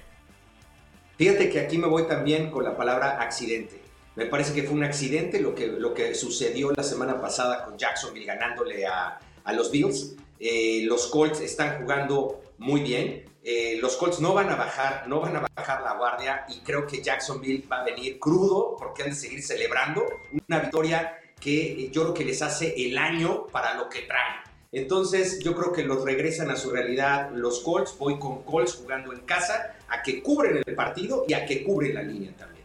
Fíjate 1.17 1.49
que 1.49 1.61
aquí 1.61 1.77
me 1.77 1.87
voy 1.87 2.07
también 2.07 2.51
con 2.51 2.65
la 2.65 2.75
palabra 2.75 3.21
accidente. 3.21 3.79
Me 4.17 4.25
parece 4.25 4.53
que 4.53 4.63
fue 4.63 4.73
un 4.75 4.83
accidente 4.83 5.39
lo 5.39 5.55
que, 5.55 5.67
lo 5.67 5.93
que 5.93 6.15
sucedió 6.15 6.73
la 6.75 6.83
semana 6.83 7.21
pasada 7.21 7.63
con 7.63 7.77
Jacksonville 7.77 8.25
ganándole 8.25 8.85
a, 8.85 9.17
a 9.45 9.53
los 9.53 9.71
Bills. 9.71 10.17
Eh, 10.41 10.81
los 10.83 11.07
Colts 11.07 11.39
están 11.39 11.79
jugando 11.81 12.41
muy 12.57 12.81
bien. 12.81 13.23
Eh, 13.51 13.79
los 13.81 13.97
Colts 13.97 14.19
no 14.19 14.35
van 14.35 14.47
a 14.51 14.55
bajar, 14.55 15.07
no 15.07 15.21
van 15.21 15.35
a 15.35 15.47
bajar 15.55 15.81
la 15.81 15.95
guardia 15.95 16.45
y 16.49 16.59
creo 16.59 16.85
que 16.85 17.01
Jacksonville 17.01 17.65
va 17.67 17.81
a 17.81 17.83
venir 17.83 18.19
crudo 18.19 18.75
porque 18.77 19.01
han 19.01 19.09
de 19.09 19.15
seguir 19.15 19.41
celebrando 19.41 20.05
una 20.47 20.59
victoria 20.59 21.17
que 21.41 21.89
yo 21.91 22.03
creo 22.03 22.13
que 22.13 22.25
les 22.25 22.43
hace 22.43 22.75
el 22.77 22.95
año 22.95 23.47
para 23.47 23.73
lo 23.73 23.89
que 23.89 24.01
traen. 24.01 24.35
Entonces 24.71 25.39
yo 25.39 25.55
creo 25.55 25.73
que 25.73 25.81
los 25.81 26.03
regresan 26.03 26.51
a 26.51 26.55
su 26.55 26.69
realidad 26.69 27.31
los 27.33 27.61
Colts. 27.61 27.97
Voy 27.97 28.19
con 28.19 28.43
Colts 28.43 28.75
jugando 28.75 29.13
en 29.13 29.21
casa 29.21 29.75
a 29.87 30.03
que 30.03 30.21
cubren 30.21 30.61
el 30.63 30.75
partido 30.75 31.25
y 31.27 31.33
a 31.33 31.43
que 31.47 31.63
cubren 31.63 31.95
la 31.95 32.03
línea 32.03 32.31
también. 32.37 32.58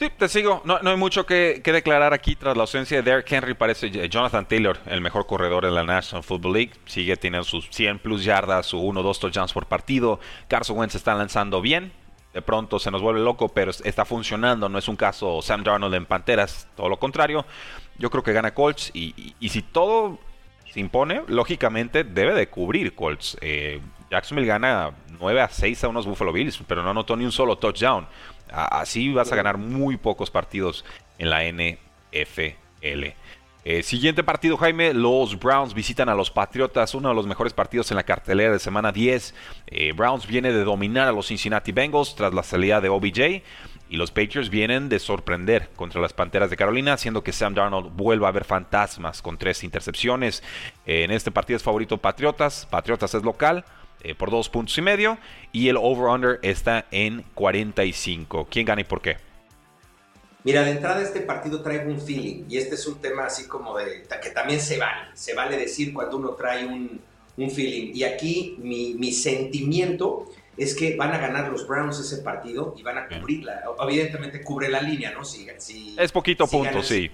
Sí, 0.00 0.08
te 0.16 0.30
sigo. 0.30 0.62
No, 0.64 0.78
hay 0.82 0.96
mucho 0.96 1.26
que, 1.26 1.60
declarar 1.62 2.14
aquí 2.14 2.34
tras 2.34 2.56
la 2.56 2.62
ausencia 2.62 2.96
de 2.96 3.02
Derrick 3.02 3.30
Henry. 3.30 3.52
Parece 3.52 3.90
Jonathan 4.08 4.48
Taylor, 4.48 4.78
el 4.86 5.02
mejor 5.02 5.26
corredor 5.26 5.66
en 5.66 5.74
la 5.74 5.84
National 5.84 6.22
Football 6.22 6.54
League. 6.54 6.72
Sigue 6.86 7.18
teniendo 7.18 7.44
sus 7.44 7.68
100 7.68 7.98
plus 7.98 8.24
yardas, 8.24 8.64
su 8.64 8.78
1 8.78 9.02
2 9.02 9.20
touchdowns 9.20 9.52
por 9.52 9.66
partido. 9.66 10.18
Carson 10.48 10.78
Wentz 10.78 10.94
está 10.94 11.14
lanzando 11.14 11.60
bien. 11.60 11.92
De 12.32 12.40
pronto 12.40 12.78
se 12.78 12.90
nos 12.90 13.02
vuelve 13.02 13.20
loco, 13.20 13.50
pero 13.50 13.72
está 13.72 14.06
funcionando. 14.06 14.70
No 14.70 14.78
es 14.78 14.88
un 14.88 14.96
caso 14.96 15.42
Sam 15.42 15.64
Darnold 15.64 15.94
en 15.94 16.06
Panteras, 16.06 16.66
todo 16.76 16.88
lo 16.88 16.98
contrario. 16.98 17.44
Yo 17.98 18.08
creo 18.08 18.22
que 18.22 18.32
gana 18.32 18.54
Colts. 18.54 18.90
Y, 18.94 19.34
si 19.50 19.60
todo 19.60 20.18
se 20.72 20.80
impone, 20.80 21.24
lógicamente 21.26 22.04
debe 22.04 22.32
de 22.32 22.48
cubrir 22.48 22.94
Colts. 22.94 23.36
Eh, 23.42 23.82
Jacksonville 24.10 24.48
gana 24.48 24.90
9 25.18 25.40
a 25.40 25.48
6 25.48 25.84
a 25.84 25.88
unos 25.88 26.06
Buffalo 26.06 26.32
Bills, 26.32 26.60
pero 26.66 26.82
no 26.82 26.90
anotó 26.90 27.16
ni 27.16 27.24
un 27.24 27.32
solo 27.32 27.56
touchdown. 27.56 28.06
Así 28.50 29.12
vas 29.12 29.30
a 29.30 29.36
ganar 29.36 29.56
muy 29.58 29.96
pocos 29.96 30.30
partidos 30.30 30.84
en 31.18 31.30
la 31.30 31.44
NFL. 31.44 33.14
Eh, 33.62 33.82
siguiente 33.82 34.24
partido, 34.24 34.56
Jaime. 34.56 34.94
Los 34.94 35.38
Browns 35.38 35.74
visitan 35.74 36.08
a 36.08 36.14
los 36.14 36.30
Patriotas, 36.30 36.94
uno 36.94 37.10
de 37.10 37.14
los 37.14 37.26
mejores 37.26 37.52
partidos 37.52 37.90
en 37.90 37.98
la 37.98 38.02
cartelera 38.02 38.52
de 38.52 38.58
semana 38.58 38.90
10. 38.90 39.34
Eh, 39.66 39.92
Browns 39.92 40.26
viene 40.26 40.50
de 40.52 40.64
dominar 40.64 41.08
a 41.08 41.12
los 41.12 41.26
Cincinnati 41.26 41.70
Bengals 41.70 42.14
tras 42.14 42.32
la 42.32 42.42
salida 42.42 42.80
de 42.80 42.88
OBJ. 42.88 43.42
Y 43.90 43.96
los 43.96 44.12
Patriots 44.12 44.50
vienen 44.50 44.88
de 44.88 44.98
sorprender 45.00 45.68
contra 45.74 46.00
las 46.00 46.12
Panteras 46.12 46.48
de 46.48 46.56
Carolina, 46.56 46.92
haciendo 46.92 47.24
que 47.24 47.32
Sam 47.32 47.54
Darnold 47.54 47.90
vuelva 47.94 48.28
a 48.28 48.32
ver 48.32 48.44
fantasmas 48.44 49.20
con 49.20 49.36
tres 49.36 49.64
intercepciones. 49.64 50.42
Eh, 50.86 51.02
en 51.02 51.10
este 51.10 51.30
partido 51.30 51.56
es 51.56 51.62
favorito 51.62 51.98
Patriotas. 51.98 52.66
Patriotas 52.70 53.14
es 53.14 53.24
local. 53.24 53.64
Eh, 54.02 54.14
por 54.14 54.30
dos 54.30 54.48
puntos 54.48 54.76
y 54.78 54.82
medio. 54.82 55.18
Y 55.52 55.68
el 55.68 55.76
over-under 55.76 56.38
está 56.42 56.86
en 56.90 57.22
45. 57.34 58.48
¿Quién 58.50 58.66
gana 58.66 58.80
y 58.80 58.84
por 58.84 59.00
qué? 59.00 59.16
Mira, 60.42 60.62
de 60.62 60.70
entrada 60.70 61.02
este 61.02 61.20
partido 61.20 61.62
trae 61.62 61.86
un 61.86 62.00
feeling. 62.00 62.44
Y 62.48 62.56
este 62.56 62.74
es 62.74 62.86
un 62.86 63.00
tema 63.00 63.26
así 63.26 63.46
como 63.46 63.76
de 63.76 64.06
que 64.22 64.30
también 64.30 64.60
se 64.60 64.78
vale. 64.78 65.08
Se 65.14 65.34
vale 65.34 65.56
decir 65.56 65.92
cuando 65.92 66.16
uno 66.16 66.30
trae 66.30 66.66
un, 66.66 67.00
un 67.36 67.50
feeling. 67.50 67.92
Y 67.94 68.04
aquí 68.04 68.56
mi, 68.58 68.94
mi, 68.94 69.12
sentimiento 69.12 70.26
es 70.56 70.74
que 70.74 70.96
van 70.96 71.12
a 71.12 71.18
ganar 71.18 71.50
los 71.50 71.66
Browns 71.66 71.98
ese 72.00 72.18
partido 72.18 72.74
y 72.78 72.82
van 72.82 72.98
a 72.98 73.08
cubrirla. 73.08 73.62
Evidentemente 73.82 74.42
cubre 74.42 74.68
la 74.68 74.80
línea, 74.80 75.12
¿no? 75.12 75.24
Si, 75.24 75.46
si 75.58 75.94
es 75.98 76.12
poquito 76.12 76.46
punto, 76.46 76.82
sí. 76.82 77.10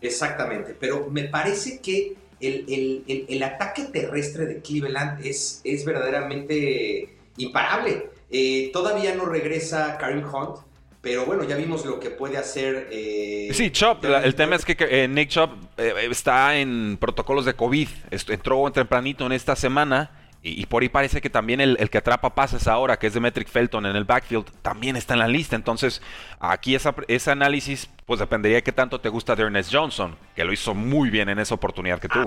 Exactamente. 0.00 0.76
Pero 0.78 1.08
me 1.10 1.24
parece 1.24 1.80
que 1.80 2.16
el, 2.40 3.42
ataque 3.42 3.84
terrestre 3.84 4.46
de 4.46 4.60
Cleveland 4.60 5.24
es, 5.24 5.60
es 5.64 5.84
verdaderamente 5.84 7.16
imparable. 7.36 8.10
Eh, 8.30 8.70
todavía 8.72 9.14
no 9.14 9.26
regresa 9.26 9.96
Karim 9.98 10.24
Hunt, 10.24 10.58
pero 11.00 11.24
bueno, 11.26 11.44
ya 11.44 11.56
vimos 11.56 11.84
lo 11.84 11.98
que 11.98 12.10
puede 12.10 12.36
hacer. 12.36 12.88
Eh, 12.90 13.50
sí, 13.52 13.70
Chop. 13.70 14.04
el 14.04 14.34
tema 14.34 14.56
es 14.56 14.64
que 14.64 14.76
eh, 14.78 15.08
Nick 15.08 15.30
Chop 15.30 15.50
está 15.76 16.56
en 16.56 16.96
protocolos 17.00 17.44
de 17.44 17.54
COVID. 17.54 17.88
Entró 18.10 18.70
tempranito 18.70 19.26
en 19.26 19.32
esta 19.32 19.56
semana 19.56 20.19
y, 20.42 20.64
por 20.66 20.82
ahí 20.82 20.88
parece 20.88 21.20
que 21.20 21.28
también 21.28 21.60
el, 21.60 21.76
que 21.90 21.98
atrapa 21.98 22.34
pases 22.34 22.66
ahora, 22.66 22.98
que 22.98 23.06
es 23.06 23.12
Demetric 23.12 23.46
Felton 23.46 23.84
en 23.84 23.94
el 23.94 24.04
backfield, 24.04 24.46
también 24.62 24.96
está 24.96 25.12
en 25.12 25.20
la 25.20 25.28
lista. 25.28 25.54
Entonces, 25.54 26.00
aquí 26.38 26.74
ese 26.74 27.30
análisis, 27.30 27.90
pues 28.06 28.20
dependería 28.20 28.56
de 28.56 28.62
qué 28.62 28.72
tanto 28.72 29.02
te 29.02 29.10
gusta 29.10 29.36
de 29.36 29.42
Ernest 29.42 29.70
Johnson, 29.70 30.16
que 30.34 30.42
lo 30.44 30.54
hizo 30.54 30.74
muy 30.74 31.10
bien 31.10 31.28
en 31.28 31.40
esa 31.40 31.54
oportunidad 31.54 32.00
que 32.00 32.08
tuvo. 32.08 32.24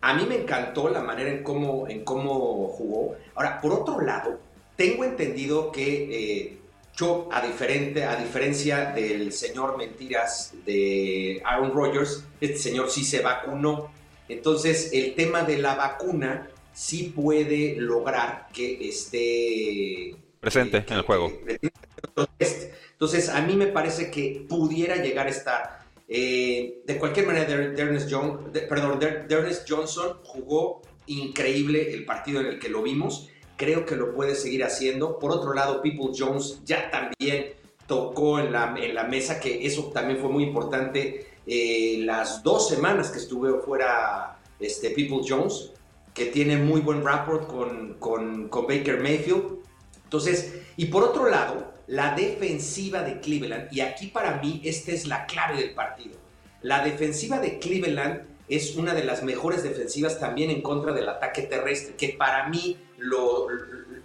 A 0.00 0.14
mí, 0.14 0.24
me 0.26 0.36
encantó 0.36 0.88
la 0.88 1.02
manera 1.02 1.28
en 1.28 1.42
cómo, 1.42 1.86
en 1.86 2.02
cómo 2.02 2.68
jugó. 2.68 3.14
Ahora, 3.34 3.60
por 3.60 3.72
otro 3.72 4.00
lado, 4.00 4.40
tengo 4.76 5.04
entendido 5.04 5.70
que 5.72 6.44
eh, 6.44 6.58
yo, 6.96 7.28
a, 7.30 7.42
diferente, 7.42 8.04
a 8.06 8.16
diferencia 8.16 8.92
del 8.92 9.34
señor 9.34 9.76
Mentiras 9.76 10.54
de 10.64 11.42
Aaron 11.44 11.72
Rodgers, 11.72 12.24
este 12.40 12.56
señor 12.56 12.88
sí 12.90 13.04
se 13.04 13.20
vacunó. 13.20 13.90
Entonces, 14.30 14.90
el 14.94 15.14
tema 15.14 15.42
de 15.42 15.58
la 15.58 15.74
vacuna 15.74 16.48
sí 16.72 17.12
puede 17.14 17.76
lograr 17.76 18.48
que 18.52 18.88
esté 18.88 20.16
presente 20.40 20.84
en 20.88 20.96
el 20.96 21.02
juego. 21.02 21.32
Entonces, 22.92 23.28
a 23.28 23.40
mí 23.42 23.56
me 23.56 23.68
parece 23.68 24.10
que 24.10 24.44
pudiera 24.48 24.96
llegar 24.96 25.26
a 25.26 25.30
estar. 25.30 25.80
Eh, 26.08 26.82
de 26.84 26.98
cualquier 26.98 27.26
manera, 27.26 27.46
Dernes 27.46 28.08
Johnson 29.68 30.18
jugó 30.24 30.82
increíble 31.06 31.94
el 31.94 32.04
partido 32.04 32.40
en 32.40 32.46
el 32.46 32.58
que 32.58 32.68
lo 32.68 32.82
vimos. 32.82 33.28
Creo 33.56 33.84
que 33.86 33.96
lo 33.96 34.14
puede 34.14 34.34
seguir 34.34 34.64
haciendo. 34.64 35.18
Por 35.18 35.32
otro 35.32 35.54
lado, 35.54 35.82
People 35.82 36.10
Jones 36.16 36.60
ya 36.64 36.90
también 36.90 37.54
tocó 37.86 38.38
en 38.38 38.52
la, 38.52 38.74
en 38.78 38.94
la 38.94 39.04
mesa, 39.04 39.40
que 39.40 39.66
eso 39.66 39.90
también 39.92 40.18
fue 40.18 40.30
muy 40.30 40.44
importante. 40.44 41.26
Eh, 41.46 42.02
las 42.04 42.42
dos 42.42 42.68
semanas 42.68 43.10
que 43.10 43.18
estuve 43.18 43.60
fuera 43.60 44.38
este, 44.58 44.90
People 44.90 45.20
Jones, 45.26 45.72
que 46.20 46.26
tiene 46.26 46.58
muy 46.58 46.82
buen 46.82 47.02
rapport 47.02 47.46
con, 47.46 47.94
con, 47.94 48.50
Baker 48.50 49.00
Mayfield. 49.00 49.60
Entonces, 50.04 50.52
y 50.76 50.84
por 50.88 51.02
otro 51.02 51.30
lado, 51.30 51.72
la 51.86 52.14
defensiva 52.14 53.00
de 53.00 53.20
Cleveland, 53.20 53.72
y 53.72 53.80
aquí 53.80 54.08
para 54.08 54.36
mí 54.36 54.60
esta 54.62 54.92
es 54.92 55.06
la 55.06 55.24
clave 55.24 55.56
del 55.56 55.72
partido. 55.72 56.18
La 56.60 56.84
defensiva 56.84 57.38
de 57.38 57.58
Cleveland 57.58 58.26
es 58.50 58.76
una 58.76 58.92
de 58.92 59.02
las 59.02 59.22
mejores 59.22 59.62
defensivas 59.62 60.20
también 60.20 60.50
en 60.50 60.60
contra 60.60 60.92
del 60.92 61.08
ataque 61.08 61.40
terrestre, 61.40 61.94
que 61.96 62.10
para 62.10 62.50
mí 62.50 62.76
lo, 62.98 63.46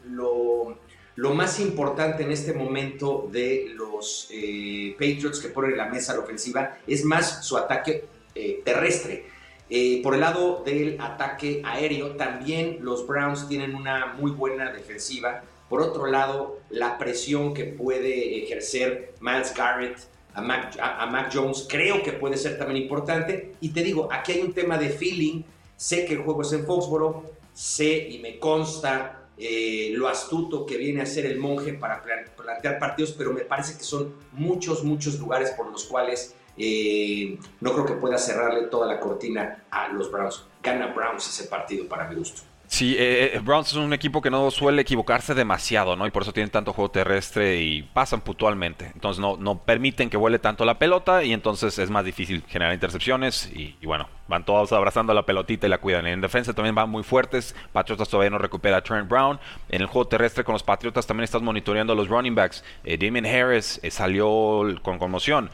lo, 0.06 0.80
lo 1.18 1.34
más 1.34 1.60
importante 1.60 2.24
en 2.24 2.32
este 2.32 2.54
momento 2.54 3.28
de 3.30 3.74
los 3.76 4.30
eh, 4.32 4.94
Patriots 4.94 5.42
que 5.42 5.50
ponen 5.50 5.76
la 5.76 5.88
mesa 5.88 6.14
la 6.14 6.22
ofensiva 6.22 6.78
es 6.88 7.04
más 7.04 7.46
su 7.46 7.58
ataque 7.58 8.06
eh, 8.36 8.62
terrestre. 8.64 9.35
Eh, 9.70 10.02
por 10.04 10.14
el 10.14 10.22
lado 10.22 10.62
del 10.64 10.98
ataque 11.00 11.62
aéreo, 11.66 12.16
también 12.16 12.80
los 12.82 13.08
Browns 13.08 13.48
tienen 13.48 13.76
una 13.76 14.14
muy 14.18 14.32
buena 14.32 14.72
defensiva. 14.72 15.44
Por 15.70 15.82
otro 15.82 16.06
lado, 16.06 16.60
la 16.70 16.98
presión 16.98 17.54
que 17.54 17.66
puede 17.66 18.44
ejercer 18.44 19.16
Miles 19.22 19.54
Garrett 19.56 19.98
a 20.36 20.42
Mac, 20.42 21.30
Jones 21.34 21.66
creo 21.68 22.04
que 22.04 22.12
puede 22.12 22.38
ser 22.38 22.58
también 22.58 22.84
importante. 22.84 23.54
Y 23.62 23.70
te 23.70 23.82
digo, 23.82 24.10
aquí 24.12 24.34
hay 24.34 24.42
un 24.42 24.54
tema 24.54 24.78
de 24.78 24.90
feeling. 24.90 25.44
Sé 25.78 26.06
que 26.06 26.14
el 26.14 26.22
juego 26.22 26.42
es 26.42 26.52
en 26.54 26.66
Foxboro, 26.66 27.24
sé 27.54 28.10
y 28.10 28.20
me 28.20 28.38
consta 28.38 29.26
eh, 29.38 29.92
lo 29.94 30.08
astuto 30.08 30.66
que 30.66 30.78
viene 30.78 31.02
a 31.02 31.06
ser 31.06 31.26
el 31.26 31.38
monje 31.40 31.74
para 31.74 32.02
plantear 32.02 32.80
partidos, 32.80 33.12
pero 33.12 33.34
me 33.34 33.42
parece 33.42 33.78
que 33.78 33.84
son 33.84 34.14
muchos, 34.32 34.84
muchos 34.84 35.20
lugares 35.20 35.52
por 35.52 35.70
los 35.70 35.86
cuales 35.86 36.36
eh, 36.58 37.38
no 37.62 37.74
creo 37.74 37.86
que 37.86 37.94
pueda 37.94 38.18
cerrarle 38.18 38.64
toda 38.64 38.88
la 38.88 39.00
cortina 39.00 39.64
a 39.70 39.90
los 39.90 40.12
Browns. 40.12 40.46
Gana 40.62 40.88
Browns 40.88 41.28
ese 41.28 41.50
partido 41.50 41.88
para 41.88 42.08
mi 42.08 42.16
gusto. 42.16 42.42
Sí, 42.68 42.96
eh, 42.98 43.32
eh, 43.36 43.40
Browns 43.40 43.70
es 43.70 43.76
un 43.76 43.94
equipo 43.94 44.22
que 44.22 44.32
no 44.32 44.50
suele 44.52 44.82
equivocarse 44.82 45.34
demasiado, 45.34 45.96
¿no? 45.96 46.08
Y 46.08 46.12
por 46.12 46.24
eso 46.24 46.34
tienen 46.34 46.50
tanto 46.50 46.74
juego 46.74 46.90
terrestre 46.90 47.62
y 47.62 47.84
pasan 47.84 48.22
puntualmente. 48.22 48.92
Entonces 48.94 49.22
no, 49.22 49.38
no 49.38 49.60
permiten 49.64 50.10
que 50.10 50.18
vuele 50.18 50.40
tanto 50.40 50.66
la 50.66 50.80
pelota 50.80 51.24
y 51.24 51.34
entonces 51.34 51.78
es 51.78 51.90
más 51.90 52.04
difícil 52.04 52.44
generar 52.48 52.74
intercepciones. 52.74 53.52
Y, 53.54 53.78
bueno, 53.86 54.08
van 54.27 54.46
todos 54.46 54.72
abrazando 54.72 55.13
la 55.13 55.25
pelotita 55.25 55.67
y 55.67 55.70
la 55.70 55.77
cuidan. 55.77 56.08
En 56.08 56.22
defensa 56.22 56.53
también 56.53 56.75
van 56.75 56.89
muy 56.89 57.03
fuertes. 57.03 57.55
Patriotas 57.72 58.10
todavía 58.10 58.29
no 58.29 58.38
recupera 58.38 58.77
a 58.77 58.82
Trent 58.82 59.10
Brown. 59.10 59.39
En 59.70 59.82
el 59.82 59.88
juego 59.88 60.08
terrestre 60.08 60.44
con 60.44 60.53
los 60.53 60.63
Patriotas 60.63 61.05
también 61.05 61.25
estás 61.25 61.41
monitoreando 61.41 61.94
a 61.94 61.96
los 61.96 62.08
running 62.08 62.36
backs. 62.36 62.63
Eh, 62.84 62.98
Damien 62.98 63.25
Harris 63.25 63.79
salió 63.89 64.63
con 64.82 64.98
conmoción. 64.98 65.50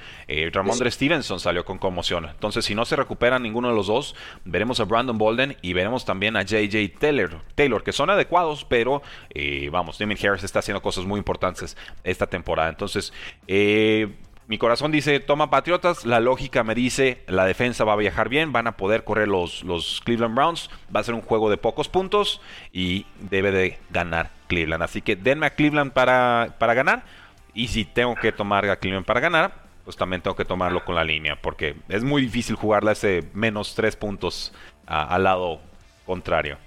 Ramondre 0.52 0.90
Stevenson 0.92 1.40
salió 1.40 1.66
con 1.66 1.78
conmoción. 1.78 2.26
Entonces, 2.26 2.66
si 2.66 2.76
no 2.76 2.86
se 2.86 2.96
recupera 2.96 3.40
ninguno 3.40 3.70
de 3.70 3.76
los 3.76 3.88
dos, 3.88 4.16
veremos 4.46 4.80
a 4.80 4.86
Brandon 4.86 5.18
Bolden 5.18 5.58
y 5.62 5.74
veremos 5.74 6.06
también 6.06 6.36
a 6.38 6.44
JJ 6.44 7.00
Taylor, 7.00 7.42
Taylor 7.56 7.84
que 7.84 7.92
son 7.92 8.10
adecuados, 8.10 8.66
pero 8.66 9.02
eh, 9.30 9.70
vamos, 9.72 9.98
Damien 9.98 10.20
Harris 10.24 10.44
está 10.44 10.60
haciendo 10.60 10.82
cosas 10.82 11.06
muy 11.06 11.18
importantes 11.18 11.78
esta 12.04 12.28
temporada. 12.28 12.70
Entonces, 12.70 13.14
eh, 13.48 14.16
mi 14.52 14.58
corazón 14.58 14.92
dice 14.92 15.22
toma 15.22 15.50
Patriotas, 15.50 16.06
la 16.06 16.20
lógica 16.20 16.66
me 16.66 16.76
dice 16.76 17.24
la 17.26 17.46
defensa 17.46 17.86
va 17.86 17.94
a 17.94 17.96
viajar 17.96 18.28
bien, 18.28 18.52
van 18.52 18.68
a 18.68 18.76
poder 18.76 19.06
correr 19.06 19.30
los, 19.30 19.64
los 19.64 20.02
Cleveland 20.04 20.36
Browns, 20.36 20.70
va 20.94 21.00
a 21.00 21.04
ser 21.06 21.16
un 21.16 21.22
juego 21.22 21.50
de 21.50 21.56
pocos 21.56 21.88
puntos 21.88 22.42
y 22.74 23.06
debe 23.18 23.54
de 23.54 23.80
ganar 23.92 24.32
Cleveland. 24.48 24.84
Así 24.84 25.02
que 25.02 25.16
denme 25.16 25.46
a 25.46 25.52
Cleveland 25.52 25.94
para, 25.94 26.58
para 26.60 26.74
ganar 26.74 27.06
y 27.54 27.70
si 27.70 27.86
tengo 27.86 28.14
que 28.16 28.34
tomar 28.34 28.70
a 28.70 28.76
Cleveland 28.76 29.06
para 29.06 29.22
ganar, 29.22 29.54
pues 29.86 29.96
también 29.96 30.22
tengo 30.22 30.36
que 30.36 30.44
tomarlo 30.44 30.84
con 30.84 30.96
la 30.96 31.06
línea 31.06 31.38
porque 31.42 31.78
es 31.88 32.04
muy 32.04 32.22
difícil 32.22 32.58
jugarle 32.58 32.92
ese 32.92 33.24
menos 33.34 33.74
tres 33.74 33.96
puntos 33.96 34.52
al 34.86 35.24
lado 35.24 35.62
contrario. 36.06 36.58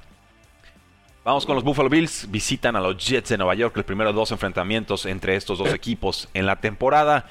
Vamos 1.24 1.46
con 1.46 1.54
los 1.54 1.64
Buffalo 1.64 1.88
Bills. 1.88 2.30
Visitan 2.30 2.76
a 2.76 2.80
los 2.80 2.98
Jets 2.98 3.30
de 3.30 3.38
Nueva 3.38 3.54
York. 3.54 3.74
El 3.78 3.84
primero 3.84 4.10
de 4.10 4.16
dos 4.16 4.30
enfrentamientos 4.30 5.06
entre 5.06 5.36
estos 5.36 5.58
dos 5.58 5.72
equipos 5.72 6.28
en 6.34 6.44
la 6.44 6.56
temporada. 6.56 7.24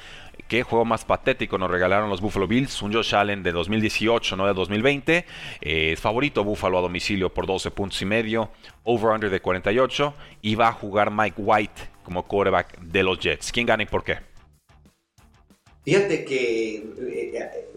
¿Qué 0.47 0.63
juego 0.63 0.85
más 0.85 1.05
patético 1.05 1.57
nos 1.57 1.69
regalaron 1.69 2.09
los 2.09 2.21
Buffalo 2.21 2.47
Bills? 2.47 2.81
Un 2.81 2.93
Josh 2.93 3.15
Allen 3.15 3.43
de 3.43 3.51
2018, 3.51 4.35
no 4.35 4.47
de 4.47 4.53
2020. 4.53 5.25
Eh, 5.61 5.95
favorito 5.95 6.43
Buffalo 6.43 6.79
a 6.79 6.81
domicilio 6.81 7.33
por 7.33 7.45
12 7.45 7.71
puntos 7.71 8.01
y 8.01 8.05
medio. 8.05 8.51
Over-under 8.83 9.29
de 9.29 9.41
48. 9.41 10.13
Y 10.41 10.55
va 10.55 10.69
a 10.69 10.73
jugar 10.73 11.11
Mike 11.11 11.41
White 11.41 11.89
como 12.03 12.27
quarterback 12.27 12.79
de 12.79 13.03
los 13.03 13.19
Jets. 13.19 13.51
¿Quién 13.51 13.65
gana 13.65 13.83
y 13.83 13.85
por 13.85 14.03
qué? 14.03 14.17
Fíjate 15.83 16.23
que 16.23 16.75
eh, 16.75 17.33
eh, 17.35 17.69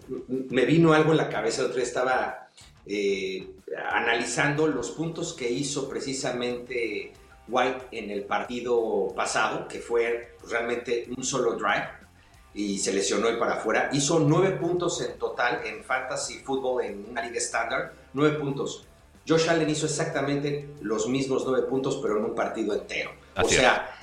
me 0.49 0.65
vino 0.65 0.93
algo 0.93 1.11
en 1.11 1.17
la 1.17 1.29
cabeza. 1.29 1.63
Otro 1.63 1.75
día 1.75 1.83
estaba 1.83 2.47
analizando 3.91 4.65
los 4.67 4.91
puntos 4.91 5.33
que 5.33 5.49
hizo 5.49 5.89
precisamente 5.89 7.11
White 7.47 7.87
en 7.91 8.11
el 8.11 8.23
partido 8.23 9.13
pasado, 9.15 9.67
que 9.67 9.79
fue 9.79 10.35
realmente 10.49 11.07
un 11.15 11.23
solo 11.23 11.53
drive 11.53 12.06
y 12.57 12.79
se 12.79 12.91
lesionó 12.91 13.29
y 13.29 13.35
para 13.35 13.53
afuera. 13.53 13.89
Hizo 13.93 14.19
nueve 14.19 14.57
puntos 14.57 14.99
en 15.01 15.19
total 15.19 15.61
en 15.63 15.83
fantasy 15.83 16.39
fútbol 16.39 16.83
en 16.83 17.05
una 17.07 17.21
liga 17.21 17.37
estándar, 17.37 17.93
nueve 18.13 18.39
puntos. 18.39 18.83
Josh 19.27 19.47
Allen 19.47 19.69
hizo 19.69 19.85
exactamente 19.85 20.67
los 20.81 21.07
mismos 21.07 21.43
nueve 21.45 21.67
puntos, 21.67 21.99
pero 22.01 22.17
en 22.17 22.25
un 22.25 22.33
partido 22.33 22.73
entero. 22.73 23.11
o 23.35 23.47
sea, 23.47 23.95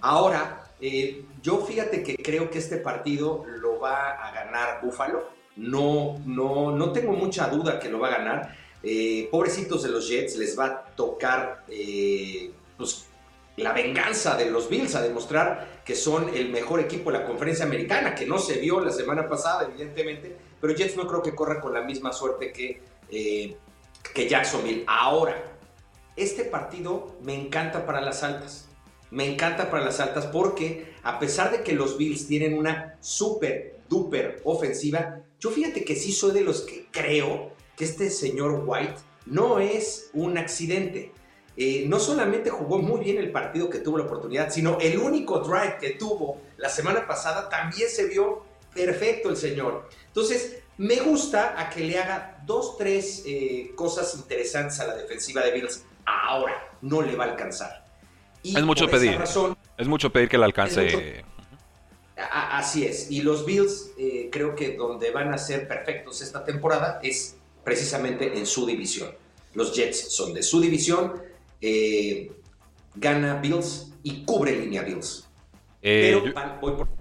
ahora, 0.00 0.70
eh, 0.80 1.24
yo 1.42 1.58
fíjate 1.66 2.04
que 2.04 2.16
creo 2.16 2.48
que 2.48 2.58
este 2.58 2.76
partido 2.76 3.44
lo 3.58 3.80
va 3.80 4.12
a 4.12 4.32
ganar 4.32 4.80
Buffalo. 4.80 5.28
No, 5.56 6.20
no, 6.26 6.70
no 6.70 6.92
tengo 6.92 7.10
mucha 7.12 7.48
duda 7.48 7.80
que 7.80 7.88
lo 7.88 7.98
va 7.98 8.06
a 8.06 8.18
ganar. 8.18 8.56
Eh, 8.84 9.26
pobrecitos 9.32 9.82
de 9.82 9.88
los 9.88 10.08
Jets, 10.08 10.36
les 10.36 10.56
va 10.56 10.66
a 10.66 10.84
tocar 10.94 11.64
eh, 11.66 12.52
pues, 12.76 13.05
la 13.56 13.72
venganza 13.72 14.36
de 14.36 14.50
los 14.50 14.68
Bills 14.68 14.94
a 14.94 15.02
demostrar 15.02 15.82
que 15.84 15.94
son 15.94 16.34
el 16.34 16.50
mejor 16.50 16.80
equipo 16.80 17.10
de 17.10 17.18
la 17.18 17.26
conferencia 17.26 17.64
americana, 17.64 18.14
que 18.14 18.26
no 18.26 18.38
se 18.38 18.58
vio 18.58 18.80
la 18.80 18.92
semana 18.92 19.28
pasada, 19.28 19.68
evidentemente, 19.68 20.36
pero 20.60 20.74
Jets 20.74 20.96
no 20.96 21.06
creo 21.06 21.22
que 21.22 21.34
corra 21.34 21.60
con 21.60 21.72
la 21.72 21.82
misma 21.82 22.12
suerte 22.12 22.52
que, 22.52 22.82
eh, 23.10 23.56
que 24.12 24.28
Jacksonville. 24.28 24.84
Ahora, 24.86 25.36
este 26.16 26.44
partido 26.44 27.16
me 27.22 27.34
encanta 27.34 27.86
para 27.86 28.00
las 28.00 28.22
altas. 28.22 28.68
Me 29.10 29.32
encanta 29.32 29.70
para 29.70 29.84
las 29.84 30.00
altas 30.00 30.26
porque 30.26 30.94
a 31.02 31.18
pesar 31.18 31.52
de 31.52 31.62
que 31.62 31.72
los 31.72 31.96
Bills 31.96 32.26
tienen 32.26 32.58
una 32.58 32.96
súper, 33.00 33.78
duper 33.88 34.40
ofensiva, 34.44 35.20
yo 35.38 35.50
fíjate 35.50 35.84
que 35.84 35.94
sí 35.94 36.12
soy 36.12 36.32
de 36.32 36.40
los 36.40 36.62
que 36.62 36.86
creo 36.90 37.52
que 37.76 37.84
este 37.84 38.10
señor 38.10 38.64
White 38.66 38.96
no 39.26 39.60
es 39.60 40.10
un 40.14 40.38
accidente. 40.38 41.12
Eh, 41.58 41.84
no 41.88 41.98
solamente 41.98 42.50
jugó 42.50 42.78
muy 42.78 43.00
bien 43.00 43.16
el 43.16 43.32
partido 43.32 43.70
que 43.70 43.78
tuvo 43.78 43.96
la 43.96 44.04
oportunidad, 44.04 44.50
sino 44.50 44.78
el 44.78 44.98
único 44.98 45.38
drive 45.38 45.78
que 45.80 45.90
tuvo 45.90 46.38
la 46.58 46.68
semana 46.68 47.06
pasada 47.06 47.48
también 47.48 47.88
se 47.88 48.06
vio 48.06 48.44
perfecto 48.74 49.30
el 49.30 49.38
señor. 49.38 49.88
Entonces, 50.08 50.58
me 50.76 50.96
gusta 50.96 51.58
a 51.58 51.70
que 51.70 51.80
le 51.80 51.98
haga 51.98 52.42
dos, 52.44 52.76
tres 52.76 53.22
eh, 53.26 53.72
cosas 53.74 54.14
interesantes 54.16 54.78
a 54.80 54.86
la 54.86 54.96
defensiva 54.96 55.42
de 55.42 55.52
Bills. 55.52 55.84
Ahora, 56.04 56.76
no 56.82 57.00
le 57.00 57.16
va 57.16 57.24
a 57.24 57.30
alcanzar. 57.30 57.86
es 58.44 58.62
mucho 58.62 58.86
pedir. 58.88 59.18
es 59.78 59.88
mucho 59.88 60.12
pedir 60.12 60.28
que 60.28 60.36
le 60.36 60.44
alcance. 60.44 61.24
así 62.16 62.84
es. 62.84 63.10
Y 63.10 63.22
los 63.22 63.46
Bills, 63.46 63.92
eh, 63.98 64.28
creo 64.30 64.54
que 64.54 64.76
donde 64.76 65.10
van 65.10 65.32
a 65.32 65.38
ser 65.38 65.66
perfectos 65.66 66.20
esta 66.20 66.44
temporada 66.44 67.00
es 67.02 67.36
precisamente 67.64 68.36
en 68.36 68.44
su 68.44 68.66
división. 68.66 69.10
Los 69.54 69.74
Jets 69.74 70.12
son 70.14 70.34
de 70.34 70.42
su 70.42 70.60
división 70.60 71.22
eh, 71.60 72.30
gana 72.94 73.40
Bills 73.40 73.92
y 74.02 74.24
cubre 74.24 74.58
línea 74.58 74.82
Bills. 74.82 75.28
Eh, 75.82 76.20
Pero 76.22 76.34
voy 76.60 76.72
por 76.72 76.95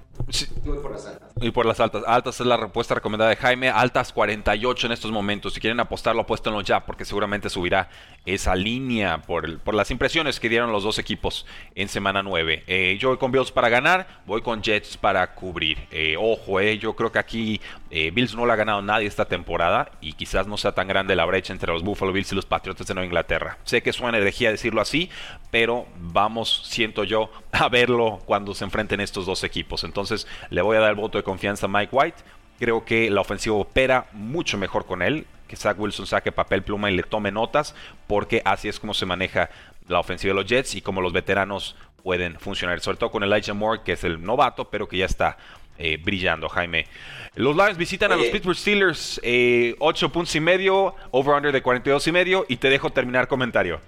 y 1.42 1.52
por 1.52 1.66
las 1.66 1.80
altas. 1.80 2.04
Altas 2.08 2.40
es 2.40 2.48
la 2.48 2.58
respuesta 2.58 2.96
recomendada 2.96 3.30
de 3.30 3.36
Jaime. 3.36 3.70
Altas 3.70 4.14
48 4.14 4.88
en 4.88 4.94
estos 4.94 5.12
momentos. 5.12 5.54
Si 5.54 5.60
quieren 5.60 5.80
apostarlo, 5.80 6.22
apuéstenlo 6.22 6.62
ya, 6.62 6.86
porque 6.86 7.06
seguramente 7.06 7.50
subirá 7.50 7.90
esa 8.26 8.56
línea 8.56 9.22
por, 9.22 9.60
por 9.60 9.76
las 9.76 9.92
impresiones 9.92 10.40
que 10.40 10.50
dieron 10.50 10.72
los 10.72 10.84
dos 10.84 10.98
equipos 10.98 11.46
en 11.76 11.90
semana 11.90 12.24
9. 12.24 12.64
Eh, 12.68 12.98
yo 13.00 13.10
voy 13.10 13.18
con 13.18 13.32
Bills 13.32 13.52
para 13.52 13.70
ganar, 13.70 14.22
voy 14.26 14.42
con 14.42 14.62
Jets 14.62 14.98
para 14.98 15.36
cubrir. 15.36 15.78
Eh, 15.92 16.16
ojo, 16.18 16.60
eh, 16.60 16.78
yo 16.78 16.96
creo 16.96 17.12
que 17.12 17.20
aquí 17.20 17.62
Bills 17.90 18.36
no 18.36 18.46
le 18.46 18.52
ha 18.52 18.58
ganado 18.58 18.82
nadie 18.82 19.08
esta 19.08 19.26
temporada 19.26 19.92
y 20.02 20.14
quizás 20.14 20.48
no 20.48 20.58
sea 20.58 20.74
tan 20.74 20.88
grande 20.88 21.16
la 21.16 21.24
brecha 21.24 21.54
entre 21.54 21.72
los 21.72 21.82
Buffalo 21.82 22.12
Bills 22.12 22.32
y 22.32 22.36
los 22.36 22.46
Patriotas 22.46 22.88
de 22.88 22.94
Nueva 22.94 23.06
Inglaterra. 23.06 23.58
Sé 23.64 23.82
que 23.82 23.94
suena 23.94 24.18
herejía 24.18 24.52
decirlo 24.52 24.82
así, 24.82 25.10
pero 25.50 25.86
vamos, 25.98 26.64
siento 26.66 27.04
yo, 27.04 27.30
a 27.52 27.70
verlo 27.70 28.20
cuando 28.26 28.54
se 28.54 28.66
enfrenten 28.66 29.00
estos 29.00 29.26
dos 29.26 29.44
equipos. 29.44 29.84
Entonces 29.86 30.05
le 30.50 30.62
voy 30.62 30.78
a 30.78 30.80
dar 30.82 30.90
el 30.90 30.96
voto 30.96 31.18
de 31.18 31.24
confianza 31.24 31.66
a 31.66 31.70
Mike 31.70 31.96
White. 31.96 32.18
Creo 32.60 32.86
que 32.86 33.10
la 33.10 33.22
ofensiva 33.22 33.56
opera 33.56 34.08
mucho 34.14 34.58
mejor 34.58 34.86
con 34.86 35.02
él. 35.02 35.26
Que 35.48 35.56
Zach 35.56 35.78
Wilson 35.80 36.08
saque 36.08 36.32
papel 36.32 36.64
pluma 36.64 36.90
y 36.90 36.96
le 36.96 37.04
tome 37.04 37.32
notas, 37.32 37.76
porque 38.08 38.42
así 38.46 38.68
es 38.68 38.80
como 38.80 38.94
se 38.96 39.06
maneja 39.06 39.50
la 39.88 40.00
ofensiva 40.00 40.34
de 40.34 40.42
los 40.42 40.50
Jets 40.50 40.74
y 40.76 40.82
como 40.82 41.02
los 41.02 41.14
veteranos 41.14 41.76
pueden 42.02 42.40
funcionar. 42.40 42.80
Sobre 42.80 42.98
todo 42.98 43.12
con 43.12 43.24
Elijah 43.24 43.54
Moore, 43.54 43.82
que 43.84 43.92
es 43.92 44.04
el 44.04 44.24
novato, 44.24 44.70
pero 44.70 44.88
que 44.88 44.98
ya 44.98 45.06
está 45.06 45.38
eh, 45.78 45.98
brillando, 45.98 46.48
Jaime. 46.50 46.88
Los 47.36 47.56
Lions 47.56 47.78
visitan 47.78 48.12
a 48.12 48.16
los 48.16 48.28
Pittsburgh 48.28 48.56
Steelers, 48.56 49.18
8 49.18 49.24
eh, 49.24 49.76
puntos 50.12 50.34
y 50.36 50.40
medio, 50.40 50.96
over-under 51.12 51.52
de 51.52 51.62
42 51.62 52.08
y 52.08 52.12
medio, 52.12 52.46
y 52.48 52.58
te 52.58 52.70
dejo 52.70 52.92
terminar 52.92 53.28
comentario. 53.28 53.82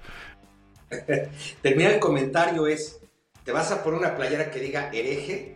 Terminar 1.62 1.94
el 1.94 2.00
comentario 2.00 2.68
es, 2.68 3.00
¿te 3.44 3.52
vas 3.52 3.72
a 3.72 3.84
poner 3.84 4.00
una 4.00 4.16
playera 4.16 4.52
que 4.52 4.60
diga 4.60 4.90
hereje? 4.92 5.56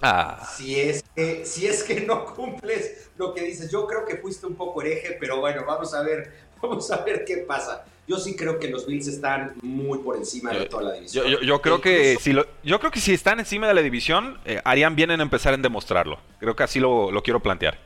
Ah. 0.00 0.46
Si, 0.56 0.78
es 0.78 1.04
que, 1.14 1.44
si 1.44 1.66
es 1.66 1.82
que 1.82 2.00
no 2.02 2.24
cumples 2.26 3.10
lo 3.16 3.34
que 3.34 3.42
dices, 3.42 3.70
yo 3.70 3.86
creo 3.86 4.04
que 4.04 4.16
fuiste 4.16 4.46
un 4.46 4.54
poco 4.54 4.80
hereje, 4.82 5.16
pero 5.18 5.40
bueno, 5.40 5.64
vamos 5.66 5.92
a 5.94 6.02
ver, 6.02 6.32
vamos 6.62 6.90
a 6.90 7.02
ver 7.04 7.24
qué 7.24 7.38
pasa. 7.38 7.84
Yo 8.06 8.16
sí 8.16 8.36
creo 8.36 8.58
que 8.58 8.68
los 8.68 8.86
Bills 8.86 9.06
están 9.06 9.54
muy 9.60 9.98
por 9.98 10.16
encima 10.16 10.52
de 10.52 10.64
toda 10.64 10.84
la 10.84 10.92
división. 10.94 11.26
Yo, 11.42 11.60
creo 11.60 11.80
que 11.80 12.16
si 12.18 12.32
yo 12.32 12.80
creo 12.80 12.90
que 12.90 13.00
si 13.00 13.12
están 13.12 13.38
encima 13.38 13.68
de 13.68 13.74
la 13.74 13.82
división, 13.82 14.40
eh, 14.46 14.62
harían 14.64 14.96
bien 14.96 15.10
en 15.10 15.20
empezar 15.20 15.52
en 15.52 15.60
demostrarlo. 15.60 16.18
Creo 16.40 16.56
que 16.56 16.62
así 16.62 16.80
lo, 16.80 17.10
quiero 17.22 17.40
plantear. 17.40 17.78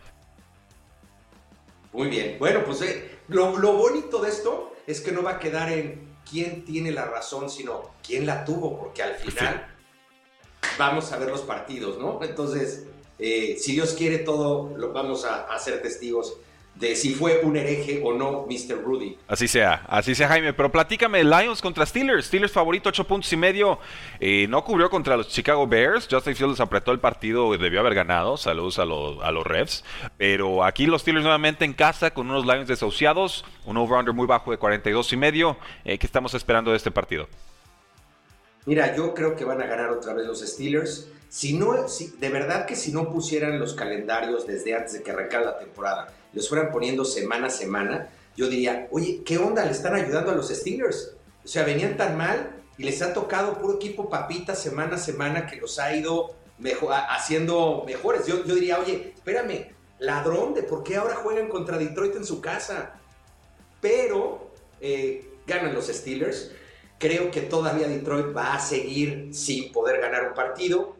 Muy 1.93 2.07
bien. 2.07 2.37
Bueno, 2.39 2.63
pues 2.65 2.83
eh, 2.83 3.19
lo, 3.27 3.59
lo 3.59 3.73
bonito 3.73 4.23
de 4.23 4.31
esto 4.31 4.73
es 4.87 5.01
que 5.01 5.11
no 5.11 5.25
va 5.25 5.33
a 5.33 5.39
quedar 5.41 5.73
en 5.73 6.13
quién 6.31 6.65
tiene 6.65 6.93
la 6.93 7.05
razón, 7.05 7.51
sino 7.51 7.91
quién 8.07 8.25
la 8.25 8.45
tuvo, 8.45 8.79
porque 8.79 9.03
al 9.03 9.17
final 9.17 9.72
vamos 10.79 11.13
a 11.13 11.19
ver 11.19 11.29
los 11.29 11.43
partidos, 11.43 11.99
¿no? 11.99 12.21
Entonces, 12.23 12.87
eh, 13.19 13.57
si 13.59 13.73
Dios 13.73 13.95
quiere 13.95 14.19
todo, 14.19 14.73
lo 14.77 14.93
vamos 14.93 15.25
a, 15.25 15.43
hacer 15.53 15.81
testigos 15.83 16.37
de 16.75 16.97
si 16.97 17.15
fue 17.15 17.41
un 17.45 17.57
hereje 17.57 18.01
o 18.03 18.15
no 18.15 18.47
Mr. 18.49 18.83
Rudy. 18.83 19.17
Así 19.29 19.47
sea, 19.47 19.85
así 19.89 20.15
sea 20.15 20.27
Jaime, 20.29 20.55
pero 20.55 20.73
platícame, 20.73 21.23
Lions 21.23 21.61
contra 21.61 21.85
Steelers, 21.85 22.27
Steelers 22.27 22.51
favorito 22.51 22.89
8 22.89 23.05
puntos 23.05 23.33
y 23.33 23.37
medio, 23.37 23.79
eh, 24.19 24.47
no 24.49 24.65
cubrió 24.65 24.89
contra 24.89 25.17
los 25.17 25.29
Chicago 25.29 25.67
Bears, 25.67 26.09
Justin 26.11 26.35
Fields 26.35 26.61
apretó 26.61 26.91
el 26.91 26.99
partido, 26.99 27.57
debió 27.59 27.81
haber 27.81 27.95
ganado, 27.95 28.39
saludos 28.39 28.79
a, 28.79 28.87
los, 28.87 29.23
a 29.23 29.31
los 29.31 29.47
refs, 29.47 29.85
pero 30.17 30.65
aquí 30.65 30.87
los 30.87 31.03
Steelers 31.03 31.23
nuevamente 31.23 31.67
en 31.67 31.75
casa 31.75 32.13
con 32.13 32.31
unos 32.31 32.47
Lions 32.47 32.69
desahuciados, 32.69 33.45
un 33.67 33.77
over-under 33.77 34.15
muy 34.15 34.27
bajo 34.27 34.51
de 34.51 34.57
42 34.57 35.13
y 35.13 35.17
medio, 35.19 35.59
eh, 35.85 35.99
¿qué 35.99 36.07
estamos 36.07 36.33
esperando 36.33 36.71
de 36.71 36.79
este 36.79 36.91
partido? 36.91 37.29
Mira, 38.65 38.95
yo 38.95 39.13
creo 39.15 39.35
que 39.35 39.45
van 39.45 39.61
a 39.61 39.67
ganar 39.67 39.91
otra 39.91 40.15
vez 40.15 40.27
los 40.27 40.41
Steelers. 40.41 41.09
Si 41.29 41.55
no, 41.55 41.75
de 41.75 42.29
verdad 42.29 42.67
que 42.67 42.77
si 42.77 42.93
no 42.93 43.11
pusieran 43.11 43.59
los 43.59 43.75
calendarios 43.75 44.47
desde 44.47 44.75
antes 44.75 44.93
de 44.93 45.03
que 45.03 45.11
arrancara 45.11 45.45
la 45.45 45.59
temporada, 45.59 46.15
los 46.33 46.49
fueran 46.49 46.71
poniendo 46.71 47.05
semana 47.05 47.49
a 47.49 47.51
semana, 47.51 48.09
yo 48.37 48.49
diría, 48.49 48.89
oye, 48.91 49.23
¿qué 49.25 49.39
onda? 49.39 49.65
Le 49.65 49.73
están 49.73 49.95
ayudando 49.95 50.31
a 50.31 50.35
los 50.35 50.49
Steelers. 50.49 51.17
O 51.45 51.49
sea, 51.49 51.65
venían 51.65 51.97
tan 51.97 52.17
mal 52.17 52.51
y 52.79 52.85
les 52.85 53.03
ha 53.03 53.13
tocado 53.13 53.59
puro 53.59 53.75
equipo 53.75 54.09
papita 54.09 54.55
semana 54.55 54.95
a 54.97 54.99
semana 54.99 55.47
que 55.47 55.57
los 55.57 55.79
ha 55.79 55.95
ido 55.95 56.35
mejor, 56.59 56.95
haciendo 57.09 57.83
mejores. 57.87 58.27
Yo, 58.27 58.45
yo 58.45 58.55
diría, 58.55 58.79
oye, 58.79 59.13
espérame, 59.15 59.73
ladrón, 59.99 60.55
¿de 60.55 60.63
por 60.63 60.83
qué 60.83 60.97
ahora 60.97 61.17
juegan 61.17 61.49
contra 61.49 61.79
Detroit 61.79 62.15
en 62.17 62.25
su 62.25 62.41
casa? 62.41 62.95
Pero 63.81 64.53
eh, 64.81 65.33
ganan 65.47 65.75
los 65.75 65.87
Steelers. 65.89 66.53
Creo 67.03 67.33
que 67.33 67.41
todavía 67.41 67.89
Detroit 67.89 68.27
va 68.27 68.55
a 68.55 68.61
seguir 68.61 69.31
sin 69.33 69.73
poder 69.73 70.01
ganar 70.01 70.29
un 70.29 70.35
partido. 70.35 70.95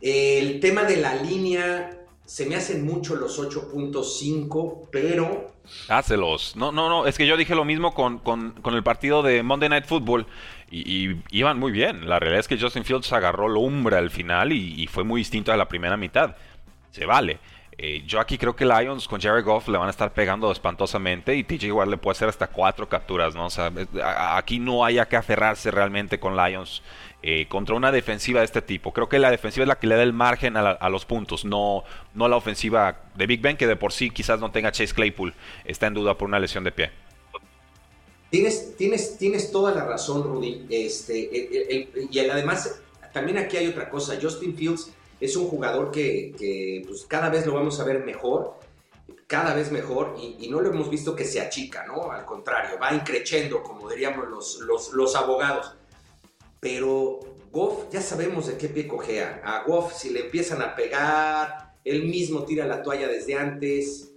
El 0.00 0.58
tema 0.58 0.84
de 0.84 0.96
la 0.96 1.16
línea, 1.16 1.98
se 2.24 2.46
me 2.46 2.56
hacen 2.56 2.86
mucho 2.86 3.14
los 3.16 3.38
8.5, 3.38 4.88
pero... 4.90 5.52
Hácelos. 5.90 6.56
No, 6.56 6.72
no, 6.72 6.88
no, 6.88 7.06
es 7.06 7.18
que 7.18 7.26
yo 7.26 7.36
dije 7.36 7.54
lo 7.54 7.66
mismo 7.66 7.92
con, 7.92 8.20
con, 8.20 8.54
el 8.64 8.82
partido 8.82 9.22
de 9.22 9.42
Monday 9.42 9.68
Night 9.68 9.84
Football 9.84 10.26
y, 10.70 11.10
iban 11.30 11.58
muy 11.58 11.72
bien. 11.72 12.08
La 12.08 12.18
realidad 12.18 12.40
es 12.40 12.48
que 12.48 12.58
Justin 12.58 12.86
Fields 12.86 13.12
agarró 13.12 13.50
lumbre 13.50 13.98
al 13.98 14.08
final 14.08 14.50
y, 14.50 14.80
y 14.82 14.86
fue 14.86 15.04
muy 15.04 15.20
distinto 15.20 15.52
a 15.52 15.58
la 15.58 15.68
primera 15.68 15.98
mitad. 15.98 16.36
Se 16.90 17.04
vale. 17.04 17.38
Eh, 17.82 18.02
yo 18.06 18.20
aquí 18.20 18.36
creo 18.36 18.54
que 18.54 18.66
Lions 18.66 19.08
con 19.08 19.18
Jared 19.18 19.42
Goff 19.42 19.66
le 19.68 19.78
van 19.78 19.86
a 19.86 19.90
estar 19.90 20.12
pegando 20.12 20.52
espantosamente 20.52 21.34
y 21.34 21.44
TJ 21.44 21.68
igual 21.68 21.90
le 21.90 21.96
puede 21.96 22.14
hacer 22.14 22.28
hasta 22.28 22.46
cuatro 22.46 22.86
capturas, 22.86 23.34
¿no? 23.34 23.48
Sea, 23.48 23.72
aquí 24.36 24.58
no 24.58 24.84
haya 24.84 25.08
que 25.08 25.16
aferrarse 25.16 25.70
realmente 25.70 26.20
con 26.20 26.36
Lions 26.36 26.82
eh, 27.22 27.46
contra 27.48 27.74
una 27.74 27.90
defensiva 27.90 28.40
de 28.40 28.44
este 28.44 28.60
tipo. 28.60 28.92
Creo 28.92 29.08
que 29.08 29.18
la 29.18 29.30
defensiva 29.30 29.64
es 29.64 29.68
la 29.68 29.78
que 29.78 29.86
le 29.86 29.96
da 29.96 30.02
el 30.02 30.12
margen 30.12 30.58
a, 30.58 30.88
los 30.90 31.06
puntos, 31.06 31.46
no, 31.46 31.84
no 32.12 32.28
la 32.28 32.36
ofensiva 32.36 33.00
de 33.14 33.26
Big 33.26 33.40
Ben, 33.40 33.56
que 33.56 33.66
de 33.66 33.76
por 33.76 33.94
sí 33.94 34.10
quizás 34.10 34.40
no 34.40 34.50
tenga 34.50 34.70
Chase 34.72 34.92
Claypool, 34.92 35.32
está 35.64 35.86
en 35.86 35.94
duda 35.94 36.18
por 36.18 36.28
una 36.28 36.38
lesión 36.38 36.64
de 36.64 36.72
pie. 36.72 36.90
Tienes, 38.28 38.76
tienes, 38.76 39.16
tienes 39.16 39.50
toda 39.50 39.74
la 39.74 39.86
razón, 39.86 40.22
Rudy. 40.22 40.66
Este, 40.68 41.88
y 42.10 42.18
además, 42.18 42.82
también 43.14 43.38
aquí 43.38 43.56
hay 43.56 43.68
otra 43.68 43.88
cosa. 43.88 44.18
Justin 44.20 44.54
Fields 44.54 44.92
es 45.20 45.36
un 45.36 45.48
jugador 45.48 45.90
que, 45.90 46.82
pues, 46.86 47.04
cada 47.04 47.28
vez 47.28 47.46
lo 47.46 47.54
vamos 47.54 47.78
a 47.78 47.84
ver 47.84 48.04
mejor, 48.04 48.58
cada 49.26 49.54
vez 49.54 49.70
mejor, 49.70 50.16
y, 50.18 50.48
no 50.48 50.60
lo 50.60 50.70
hemos 50.70 50.90
visto 50.90 51.14
que 51.14 51.24
se 51.24 51.40
achica, 51.40 51.84
¿no? 51.86 52.10
Al 52.10 52.24
contrario, 52.24 52.78
va 52.82 52.92
increciendo, 52.94 53.62
como 53.62 53.88
diríamos 53.88 54.26
los, 54.28 54.90
los, 54.92 55.14
abogados. 55.14 55.74
Pero 56.58 57.20
Goff, 57.52 57.90
ya 57.92 58.00
sabemos 58.00 58.46
de 58.48 58.56
qué 58.56 58.68
pie 58.68 58.88
cojea. 58.88 59.40
A 59.44 59.62
Goff, 59.64 59.94
si 59.94 60.10
le 60.10 60.26
empiezan 60.26 60.62
a 60.62 60.74
pegar, 60.74 61.74
él 61.84 62.04
mismo 62.04 62.44
tira 62.44 62.66
la 62.66 62.82
toalla 62.82 63.06
desde 63.08 63.34
antes. 63.34 64.12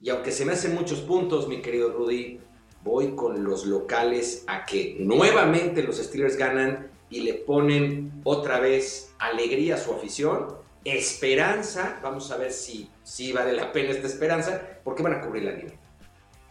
Y 0.00 0.10
aunque 0.10 0.32
se 0.32 0.44
me 0.44 0.52
hacen 0.52 0.74
muchos 0.74 1.00
puntos, 1.00 1.46
mi 1.46 1.62
querido 1.62 1.92
Rudy, 1.92 2.40
voy 2.82 3.14
con 3.14 3.44
los 3.44 3.64
locales 3.66 4.44
a 4.48 4.64
que 4.64 4.96
nuevamente 4.98 5.82
los 5.82 5.98
Steelers 5.98 6.36
ganan 6.36 6.90
y 7.12 7.20
le 7.20 7.34
ponen 7.34 8.10
otra 8.24 8.58
vez 8.58 9.14
alegría 9.18 9.74
a 9.74 9.78
su 9.78 9.92
afición, 9.92 10.48
esperanza, 10.84 12.00
vamos 12.02 12.30
a 12.32 12.38
ver 12.38 12.50
si, 12.50 12.88
si 13.04 13.32
vale 13.32 13.52
la 13.52 13.70
pena 13.70 13.90
esta 13.90 14.06
esperanza, 14.06 14.60
porque 14.82 15.02
van 15.02 15.14
a 15.14 15.20
cubrir 15.20 15.44
la 15.44 15.52
línea. 15.52 15.78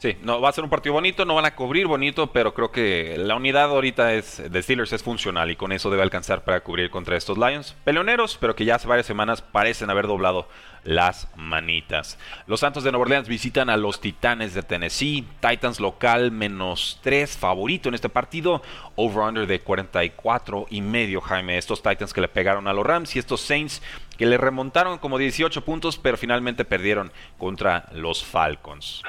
Sí, 0.02 0.18
no 0.24 0.42
va 0.42 0.50
a 0.50 0.52
ser 0.52 0.64
un 0.64 0.72
partido 0.72 0.94
bonito, 0.94 1.26
no 1.26 1.36
van 1.36 1.46
a 1.46 1.54
cubrir 1.54 1.86
bonito, 1.86 2.34
pero 2.34 2.56
creo 2.56 2.72
que 2.72 3.18
la 3.20 3.36
unidad 3.36 3.66
ahorita 3.66 4.16
es 4.16 4.42
de 4.52 4.64
Steelers 4.64 4.94
es 4.94 5.04
funcional 5.04 5.52
y 5.52 5.56
con 5.56 5.72
eso 5.72 5.92
debe 5.92 6.02
alcanzar 6.02 6.44
para 6.44 6.62
cubrir 6.62 6.90
contra 6.90 7.16
estos 7.16 7.38
Lions. 7.38 7.76
Peleoneros, 7.84 8.36
pero 8.42 8.56
que 8.56 8.66
ya 8.66 8.74
hace 8.74 8.88
varias 8.88 9.06
semanas 9.06 9.44
parecen 9.44 9.92
haber 9.92 10.08
doblado 10.08 10.48
las 10.84 11.28
manitas. 11.36 12.18
Los 12.48 12.62
Santos 12.62 12.84
de 12.84 12.92
Nueva 12.92 13.04
Orleans 13.04 13.28
visitan 13.28 13.70
a 13.70 13.78
los 13.78 14.02
Titanes 14.02 14.56
de 14.56 14.64
Tennessee. 14.64 15.24
Titans 15.40 15.80
local 15.80 16.32
menos 16.32 17.00
3, 17.04 17.38
favorito 17.38 17.88
en 17.88 17.94
este 17.94 18.10
partido. 18.10 18.64
Over-under 18.96 19.46
de 19.46 19.62
44 19.62 20.66
y 20.72 20.82
medio, 20.82 21.22
Jaime. 21.22 21.60
Estos 21.60 21.84
Titans 21.84 22.12
que 22.12 22.22
le 22.22 22.28
pegaron 22.28 22.68
a 22.68 22.74
los 22.74 22.88
Rams 22.88 23.16
y 23.16 23.20
estos 23.20 23.42
Saints 23.42 23.84
que 24.18 24.26
le 24.26 24.40
remontaron 24.40 24.98
como 24.98 25.20
18 25.20 25.64
puntos, 25.64 26.00
pero 26.00 26.18
finalmente 26.18 26.66
perdieron 26.66 27.12
contra 27.38 27.88
los 27.94 28.26
Falcons. 28.26 29.04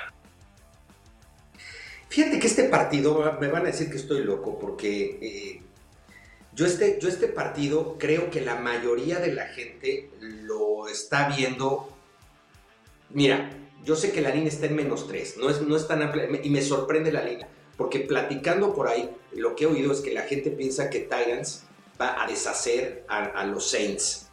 Fíjate 2.12 2.38
que 2.38 2.46
este 2.46 2.64
partido, 2.64 3.38
me 3.40 3.48
van 3.48 3.62
a 3.62 3.68
decir 3.68 3.88
que 3.88 3.96
estoy 3.96 4.22
loco, 4.22 4.58
porque 4.58 5.18
eh, 5.22 5.62
yo, 6.52 6.66
este, 6.66 6.98
yo 7.00 7.08
este 7.08 7.26
partido 7.26 7.96
creo 7.98 8.30
que 8.30 8.42
la 8.42 8.56
mayoría 8.56 9.18
de 9.18 9.32
la 9.32 9.46
gente 9.46 10.10
lo 10.20 10.88
está 10.88 11.34
viendo. 11.34 11.88
Mira, 13.08 13.48
yo 13.82 13.96
sé 13.96 14.12
que 14.12 14.20
la 14.20 14.28
línea 14.28 14.50
está 14.50 14.66
en 14.66 14.76
menos 14.76 15.08
3, 15.08 15.38
no 15.38 15.48
es, 15.48 15.62
no 15.62 15.74
es 15.74 15.88
tan 15.88 16.02
amplia, 16.02 16.28
y 16.42 16.50
me 16.50 16.60
sorprende 16.60 17.10
la 17.12 17.22
línea, 17.22 17.48
porque 17.78 18.00
platicando 18.00 18.74
por 18.74 18.88
ahí, 18.88 19.08
lo 19.34 19.56
que 19.56 19.64
he 19.64 19.66
oído 19.66 19.90
es 19.90 20.00
que 20.00 20.12
la 20.12 20.24
gente 20.24 20.50
piensa 20.50 20.90
que 20.90 20.98
Titans 20.98 21.64
va 21.98 22.22
a 22.22 22.26
deshacer 22.26 23.06
a, 23.08 23.42
los 23.46 23.70
Saints. 23.70 24.28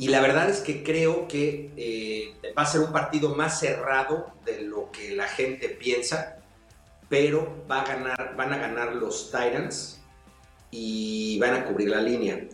Y 0.00 0.08
la 0.08 0.22
verdad 0.22 0.48
es 0.48 0.60
que 0.60 0.82
creo 0.82 1.28
que 1.28 1.72
eh, 1.76 2.54
va 2.56 2.62
a 2.62 2.66
ser 2.66 2.80
un 2.80 2.90
partido 2.90 3.34
más 3.34 3.60
cerrado 3.60 4.32
de 4.46 4.62
lo 4.62 4.90
que 4.90 5.14
la 5.14 5.28
gente 5.28 5.68
piensa, 5.68 6.38
pero 7.10 7.66
va 7.70 7.82
a 7.82 7.84
ganar, 7.84 8.34
van 8.34 8.50
a 8.54 8.56
ganar 8.56 8.94
los 8.94 9.26
Titans 9.26 10.00
y 10.70 11.38
van 11.38 11.52
a 11.52 11.66
cubrir 11.66 11.90
la 11.90 12.00
línea. 12.00 12.48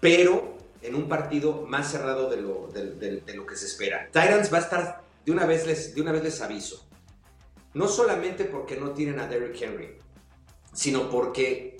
Pero 0.00 0.58
en 0.82 0.94
un 0.94 1.08
partido 1.08 1.64
más 1.66 1.90
cerrado 1.90 2.28
de 2.28 2.36
lo, 2.42 2.68
lo 2.68 3.46
que 3.46 3.56
se 3.56 3.64
espera. 3.64 4.08
Titans 4.08 4.52
va 4.52 4.58
a 4.58 4.60
estar, 4.60 5.02
de 5.24 5.32
una, 5.32 5.46
vez 5.46 5.66
les, 5.66 5.94
de 5.94 6.02
una 6.02 6.12
vez 6.12 6.22
les 6.22 6.42
aviso, 6.42 6.86
no 7.72 7.88
solamente 7.88 8.44
porque 8.44 8.76
no 8.76 8.90
tienen 8.90 9.18
a 9.18 9.26
Derrick 9.26 9.62
Henry, 9.62 9.96
sino 10.74 11.08
porque 11.08 11.78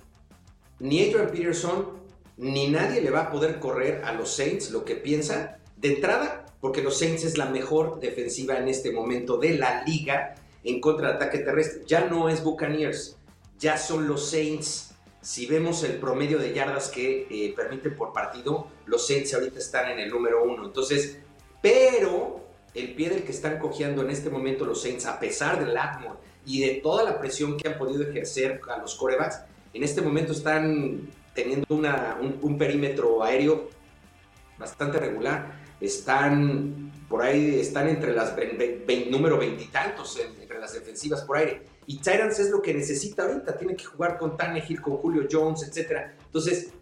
ni 0.79 1.07
Adrian 1.07 1.29
Peterson 1.31 2.02
ni 2.43 2.69
nadie 2.69 3.01
le 3.01 3.11
va 3.11 3.21
a 3.21 3.31
poder 3.31 3.61
correr 3.61 4.03
a 4.05 4.13
los 4.13 4.35
Saints 4.35 4.73
lo 4.73 4.85
que 4.85 4.97
piensa 4.97 5.59
de 5.77 5.95
entrada, 5.95 6.45
porque 6.61 6.83
los 6.83 6.99
Saints 6.99 7.23
es 7.23 7.39
la 7.39 7.47
mejor 7.47 8.01
defensiva 8.01 8.59
en 8.59 8.67
este 8.67 8.91
momento 8.91 9.37
de 9.37 9.57
la 9.57 9.85
liga 9.85 10.35
en 10.65 10.81
contra 10.81 11.09
de 11.09 11.15
ataque 11.15 11.39
terrestre. 11.39 11.85
Ya 11.87 12.07
no 12.07 12.29
es 12.29 12.43
Buccaneers, 12.43 13.17
ya 13.61 13.77
son 13.77 14.09
los 14.09 14.29
Saints. 14.29 14.93
Si 15.21 15.47
vemos 15.47 15.85
el 15.85 15.99
promedio 15.99 16.41
de 16.41 16.53
yardas 16.53 16.89
que 16.89 17.29
eh, 17.31 17.55
permiten 17.55 17.95
por 17.95 18.13
partido, 18.13 18.67
los 18.87 19.07
Saints 19.07 19.35
ahorita 19.35 19.61
están 19.61 19.93
en 19.93 20.01
el 20.01 20.11
número 20.11 20.43
uno. 20.43 20.65
Entonces, 20.65 21.21
pero 21.61 22.45
el 22.75 22.95
pie 22.95 23.11
del 23.11 23.23
que 23.23 23.31
están 23.31 23.61
cojeando 23.61 24.03
en 24.03 24.11
este 24.11 24.31
momento 24.31 24.65
los 24.65 24.83
Saints, 24.83 25.07
a 25.07 25.21
pesar 25.21 25.65
del 25.65 25.77
Atmore 25.77 26.19
y 26.45 26.61
de 26.61 26.81
toda 26.83 27.05
la 27.05 27.21
presión 27.21 27.57
que 27.57 27.69
han 27.69 27.79
podido 27.79 28.03
ejercer 28.03 28.61
a 28.69 28.79
los 28.79 28.97
corebacks, 28.97 29.43
en 29.73 29.85
este 29.85 30.03
momento 30.03 30.33
están 30.33 31.09
teniendo 31.35 31.67
un, 31.75 32.59
perímetro 32.59 33.23
aéreo 33.23 33.69
bastante 34.59 34.99
regular. 34.99 35.61
Están 35.81 36.93
por 37.09 37.23
ahí, 37.23 37.61
están 37.61 37.89
entre 37.89 38.15
las 38.15 38.35
número 39.11 39.39
veintitantos 39.39 40.19
entre 40.19 40.59
las 40.59 40.73
defensivas 40.73 41.23
por 41.23 41.37
aire. 41.39 41.63
Y 41.87 41.99
Tyrants 41.99 42.39
es 42.39 42.51
lo 42.51 42.63
que 42.63 42.73
necesita 42.73 43.25
ahorita. 43.25 43.57
Tiene 43.57 43.75
que 43.77 43.85
jugar 43.85 44.19
con 44.19 44.37
Tannehill, 44.37 44.81
con 44.81 44.97
Julio 44.99 45.27
Jones, 45.31 45.63
etc. 45.63 46.13
Entonces, 46.25 46.73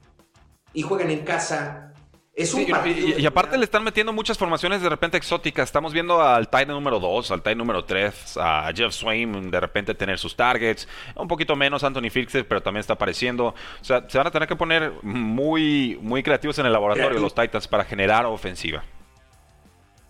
y 0.73 0.83
juegan 0.83 1.11
en 1.11 1.25
casa 1.25 1.90
y, 2.37 3.27
aparte 3.27 3.59
le 3.59 3.65
están 3.65 3.85
metiendo 3.85 4.13
muchas 4.13 4.39
formaciones 4.39 4.81
de 4.81 4.89
repente 4.89 5.17
exóticas. 5.17 5.69
Estamos 5.69 5.93
viendo 5.93 6.23
al 6.23 6.49
Titan 6.49 6.69
número 6.69 7.01
2, 7.01 7.31
al 7.33 7.43
Titan 7.43 7.59
número 7.59 7.85
3, 7.85 8.37
a 8.39 8.71
Jeff 8.75 8.95
Swain 8.95 9.51
de 9.51 9.61
repente 9.61 9.95
tener 9.95 10.19
sus 10.19 10.35
targets. 10.37 10.89
Un 11.17 11.29
poquito 11.29 11.57
menos 11.57 11.85
Anthony 11.85 12.09
Fixer, 12.11 12.47
pero 12.47 12.63
también 12.63 12.81
está 12.81 12.95
apareciendo. 12.95 13.49
O 13.49 13.85
sea, 13.85 14.09
se 14.09 14.17
van 14.17 14.29
a 14.29 14.31
tener 14.31 14.49
que 14.49 14.57
poner 14.57 14.93
muy, 15.03 15.99
muy 16.01 16.23
creativos 16.23 16.59
en 16.59 16.67
el 16.67 16.73
laboratorio 16.73 17.19
los 17.19 17.35
Titans 17.35 17.67
para 17.69 17.85
generar 17.85 18.25
ofensiva. 18.27 18.85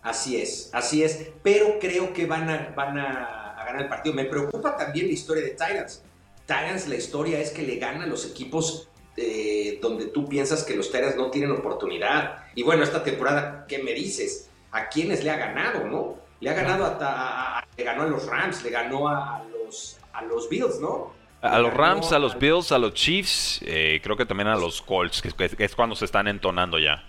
Así 0.01 0.39
es, 0.39 0.69
así 0.73 1.03
es. 1.03 1.31
Pero 1.43 1.79
creo 1.79 2.13
que 2.13 2.25
van 2.25 2.49
a, 2.49 2.73
van 2.75 2.97
a, 2.97 3.55
ganar 3.65 3.81
el 3.81 3.89
partido. 3.89 4.15
Me 4.15 4.25
preocupa 4.25 4.77
también 4.77 5.07
la 5.07 5.13
historia 5.13 5.43
de 5.43 5.51
Titans. 5.51 6.03
Titans, 6.45 6.87
la 6.87 6.95
historia 6.95 7.39
es 7.39 7.51
que 7.51 7.63
le 7.63 7.77
ganan 7.77 8.09
los 8.09 8.29
equipos 8.29 8.90
eh, 9.17 9.79
donde 9.81 10.05
tú 10.07 10.27
piensas 10.27 10.63
que 10.63 10.75
los 10.75 10.91
Titans 10.91 11.15
no 11.15 11.29
tienen 11.29 11.51
oportunidad. 11.51 12.45
Y 12.55 12.63
bueno, 12.63 12.83
esta 12.83 13.03
temporada, 13.03 13.65
¿qué 13.67 13.79
me 13.79 13.93
dices? 13.93 14.49
¿A 14.71 14.87
quiénes 14.87 15.23
le 15.23 15.31
ha 15.31 15.37
ganado, 15.37 15.85
no? 15.85 16.17
Le 16.39 16.49
ha 16.49 16.53
ganado 16.53 16.85
a, 16.85 17.65
le 17.77 17.83
ganó 17.83 18.03
a 18.03 18.07
los 18.07 18.25
Rams, 18.25 18.63
le 18.63 18.69
ganó 18.69 19.07
a, 19.07 19.43
los, 19.51 19.97
a 20.13 20.21
los 20.23 20.49
Bills, 20.49 20.79
¿no? 20.79 21.13
A 21.41 21.59
los 21.59 21.73
Rams, 21.73 22.11
a 22.11 22.19
los 22.19 22.37
Bills, 22.37 22.71
a 22.71 22.77
los 22.77 22.93
Chiefs, 22.93 23.61
eh, 23.63 23.99
creo 24.03 24.15
que 24.15 24.25
también 24.25 24.47
a 24.47 24.55
los 24.55 24.81
Colts, 24.81 25.21
que, 25.21 25.31
es 25.57 25.75
cuando 25.75 25.95
se 25.95 26.05
están 26.05 26.27
entonando 26.27 26.77
ya. 26.77 27.03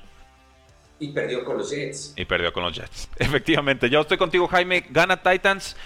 Y 0.98 1.08
perdió 1.08 1.44
con 1.44 1.58
los 1.58 1.70
Jets. 1.70 2.14
Y 2.16 2.24
perdió 2.24 2.52
con 2.52 2.62
los 2.62 2.74
Jets. 2.74 3.10
Efectivamente, 3.18 3.90
yo 3.90 4.00
estoy 4.00 4.16
contigo, 4.16 4.48
Jaime. 4.48 4.86
Gana 4.88 5.22
Titans. 5.22 5.76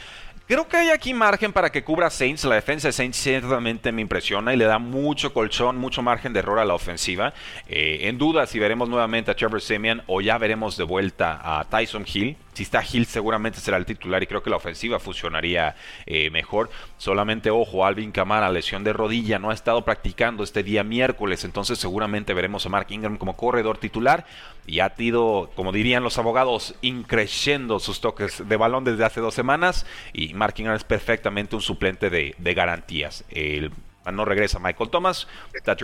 Creo 0.47 0.69
que 0.69 0.77
hay 0.77 0.91
aquí 0.91 1.13
margen 1.13 1.53
para 1.53 1.73
que 1.73 1.83
cubra 1.83 2.09
Saints. 2.09 2.45
La 2.45 2.55
defensa 2.55 2.87
de 2.87 2.93
Saints 2.93 3.17
ciertamente 3.17 3.91
me 3.91 4.01
impresiona 4.01 4.55
y 4.55 4.57
le 4.57 4.65
da 4.67 4.79
mucho 4.79 5.33
colchón, 5.33 5.77
mucho 5.77 6.03
margen 6.03 6.33
de 6.33 6.39
error 6.39 6.61
a 6.61 6.65
la 6.65 6.75
ofensiva. 6.75 7.35
Eh, 7.67 8.03
en 8.03 8.17
duda 8.17 8.47
si 8.47 8.61
veremos 8.61 8.89
nuevamente 8.89 9.33
a 9.33 9.35
Trevor 9.35 9.61
Simeon 9.61 10.03
o 10.07 10.21
ya 10.21 10.39
veremos 10.39 10.77
de 10.77 10.85
vuelta 10.85 11.41
a 11.43 11.65
Tyson 11.65 12.07
Hill. 12.07 12.37
Si 12.57 12.63
está 12.63 12.83
Hill 12.83 13.05
seguramente 13.05 13.61
será 13.61 13.77
el 13.77 13.85
titular 13.85 14.23
y 14.23 14.27
creo 14.27 14.43
que 14.43 14.49
la 14.49 14.57
ofensiva 14.57 14.99
funcionaría 14.99 15.77
eh, 16.07 16.31
mejor. 16.31 16.71
Solamente 16.97 17.51
ojo, 17.51 17.85
Alvin 17.85 18.13
Kamara, 18.13 18.49
lesión 18.49 18.83
de 18.83 18.95
rodilla, 18.95 19.39
no 19.39 19.51
ha 19.51 19.55
estado 19.55 19.85
practicando 19.85 20.43
este 20.43 20.63
día 20.63 20.83
miércoles, 20.83 21.45
entonces 21.45 21.79
seguramente 21.79 22.33
veremos 22.33 22.65
a 22.65 22.71
Mark 22.71 22.87
Ingram 22.89 23.19
como 23.19 23.37
corredor 23.37 23.77
titular 23.77 24.25
y 24.67 24.81
ha 24.81 24.91
ido, 24.97 25.51
como 25.55 25.71
dirían 25.71 26.03
los 26.03 26.17
abogados, 26.17 26.77
increciendo 26.81 27.79
sus 27.79 28.01
toques 28.01 28.49
de 28.49 28.57
balón 28.57 28.85
desde 28.85 29.05
hace 29.05 29.21
dos 29.21 29.35
semanas 29.35 29.85
y 30.15 30.33
Mark 30.33 30.55
Ingram 30.57 30.77
es 30.77 30.85
perfectamente 30.85 31.57
un 31.57 31.63
suplente 31.63 32.09
de, 32.09 32.55
garantías. 32.55 33.27
El 33.29 33.71
no 34.11 34.25
regresa 34.25 34.59
Michael 34.61 34.89
Thomas, 34.89 35.29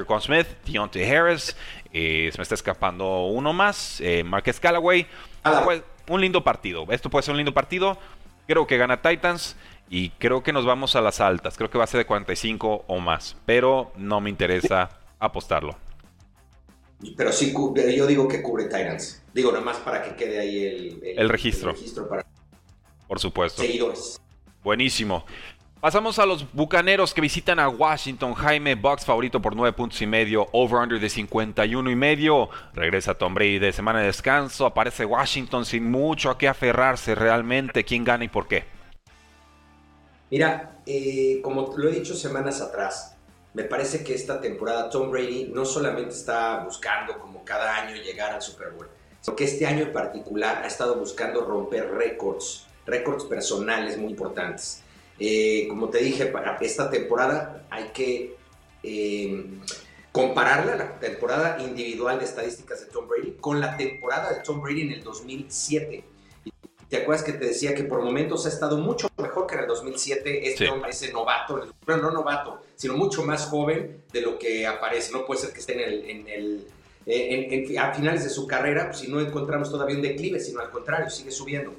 Con 0.06 0.22
Smith, 0.22 0.46
Deontay 0.64 1.04
Harris, 1.04 1.54
eh, 1.92 2.30
se 2.32 2.38
me 2.38 2.44
está 2.44 2.54
escapando 2.54 3.26
uno 3.26 3.52
más, 3.52 4.00
eh, 4.00 4.24
Marquez 4.24 4.58
Callaway. 4.58 5.06
Pues, 5.64 5.82
un 6.08 6.20
lindo 6.20 6.44
partido. 6.44 6.86
Esto 6.90 7.10
puede 7.10 7.22
ser 7.22 7.32
un 7.32 7.38
lindo 7.38 7.54
partido. 7.54 7.98
Creo 8.46 8.66
que 8.66 8.76
gana 8.76 9.02
Titans 9.02 9.56
y 9.88 10.10
creo 10.10 10.42
que 10.42 10.52
nos 10.52 10.64
vamos 10.64 10.96
a 10.96 11.00
las 11.00 11.20
altas. 11.20 11.56
Creo 11.56 11.70
que 11.70 11.78
va 11.78 11.84
a 11.84 11.86
ser 11.86 11.98
de 11.98 12.06
45 12.06 12.84
o 12.86 12.98
más, 12.98 13.36
pero 13.46 13.92
no 13.96 14.20
me 14.20 14.30
interesa 14.30 14.90
apostarlo. 15.18 15.76
Pero 17.16 17.32
sí, 17.32 17.52
yo 17.52 18.06
digo 18.06 18.28
que 18.28 18.42
cubre 18.42 18.64
Titans. 18.64 19.22
Digo, 19.34 19.50
nada 19.50 19.64
más 19.64 19.78
para 19.78 20.02
que 20.02 20.14
quede 20.14 20.38
ahí 20.38 20.64
el, 20.64 21.18
el, 21.18 21.28
registro. 21.28 21.74
para 22.08 22.24
Por 23.08 23.18
supuesto. 23.18 23.62
Seguidores. 23.62 24.20
Buenísimo. 24.62 25.24
Pasamos 25.82 26.20
a 26.20 26.26
los 26.26 26.46
bucaneros 26.52 27.12
que 27.12 27.20
visitan 27.20 27.58
a 27.58 27.68
Washington. 27.68 28.34
Jaime, 28.34 28.76
box 28.76 29.04
favorito 29.04 29.42
por 29.42 29.56
9 29.56 29.72
puntos 29.72 30.00
y 30.00 30.06
medio, 30.06 30.46
over-under 30.52 31.00
de 31.00 31.08
51 31.08 31.90
y 31.90 31.96
medio. 31.96 32.50
Regresa 32.72 33.14
Tom 33.14 33.34
Brady 33.34 33.58
de 33.58 33.72
semana 33.72 33.98
de 33.98 34.06
descanso. 34.06 34.64
Aparece 34.64 35.04
Washington 35.04 35.64
sin 35.64 35.90
mucho 35.90 36.30
a 36.30 36.38
qué 36.38 36.46
aferrarse 36.46 37.16
realmente. 37.16 37.82
¿Quién 37.82 38.04
gana 38.04 38.22
y 38.22 38.28
por 38.28 38.46
qué? 38.46 38.62
Mira, 40.30 40.78
eh, 40.86 41.40
como 41.42 41.74
lo 41.76 41.88
he 41.88 41.92
dicho 41.94 42.14
semanas 42.14 42.60
atrás, 42.60 43.16
me 43.52 43.64
parece 43.64 44.04
que 44.04 44.14
esta 44.14 44.40
temporada 44.40 44.88
Tom 44.88 45.10
Brady 45.10 45.50
no 45.52 45.64
solamente 45.64 46.14
está 46.14 46.62
buscando 46.62 47.18
como 47.18 47.44
cada 47.44 47.78
año 47.78 47.96
llegar 47.96 48.32
al 48.32 48.40
Super 48.40 48.70
Bowl, 48.70 48.88
sino 49.20 49.34
que 49.34 49.42
este 49.42 49.66
año 49.66 49.82
en 49.82 49.92
particular 49.92 50.62
ha 50.62 50.68
estado 50.68 50.94
buscando 50.94 51.44
romper 51.44 51.90
récords, 51.90 52.68
récords 52.86 53.24
personales 53.24 53.98
muy 53.98 54.12
importantes. 54.12 54.81
Eh, 55.18 55.66
como 55.68 55.88
te 55.88 55.98
dije, 55.98 56.26
para 56.26 56.56
esta 56.60 56.90
temporada 56.90 57.66
hay 57.70 57.90
que 57.94 58.36
eh, 58.82 59.44
compararla, 60.10 60.76
la 60.76 60.98
temporada 60.98 61.62
individual 61.62 62.18
de 62.18 62.24
estadísticas 62.24 62.80
de 62.80 62.86
Tom 62.86 63.08
Brady, 63.08 63.36
con 63.40 63.60
la 63.60 63.76
temporada 63.76 64.30
de 64.30 64.40
Tom 64.42 64.60
Brady 64.60 64.82
en 64.82 64.92
el 64.92 65.04
2007. 65.04 66.04
¿Te 66.88 66.98
acuerdas 66.98 67.24
que 67.24 67.32
te 67.32 67.46
decía 67.46 67.74
que 67.74 67.84
por 67.84 68.02
momentos 68.02 68.44
ha 68.44 68.50
estado 68.50 68.76
mucho 68.76 69.08
mejor 69.16 69.46
que 69.46 69.54
en 69.54 69.60
el 69.60 69.66
2007 69.66 70.46
este 70.46 70.68
hombre, 70.68 70.90
ese 70.90 71.10
novato, 71.10 71.66
bueno, 71.86 72.02
no 72.02 72.10
novato, 72.10 72.60
sino 72.76 72.94
mucho 72.94 73.22
más 73.22 73.46
joven 73.46 74.02
de 74.12 74.20
lo 74.20 74.38
que 74.38 74.66
aparece? 74.66 75.10
No 75.10 75.24
puede 75.24 75.40
ser 75.40 75.54
que 75.54 75.60
esté 75.60 75.72
en 76.10 76.28
el, 76.28 76.66
eh, 77.06 77.78
a 77.78 77.94
finales 77.94 78.24
de 78.24 78.28
su 78.28 78.46
carrera, 78.46 78.88
pues, 78.88 78.98
si 78.98 79.08
no 79.08 79.20
encontramos 79.20 79.70
todavía 79.70 79.96
un 79.96 80.02
declive, 80.02 80.38
sino 80.38 80.60
al 80.60 80.70
contrario, 80.70 81.08
sigue 81.08 81.30
subiendo. 81.30 81.72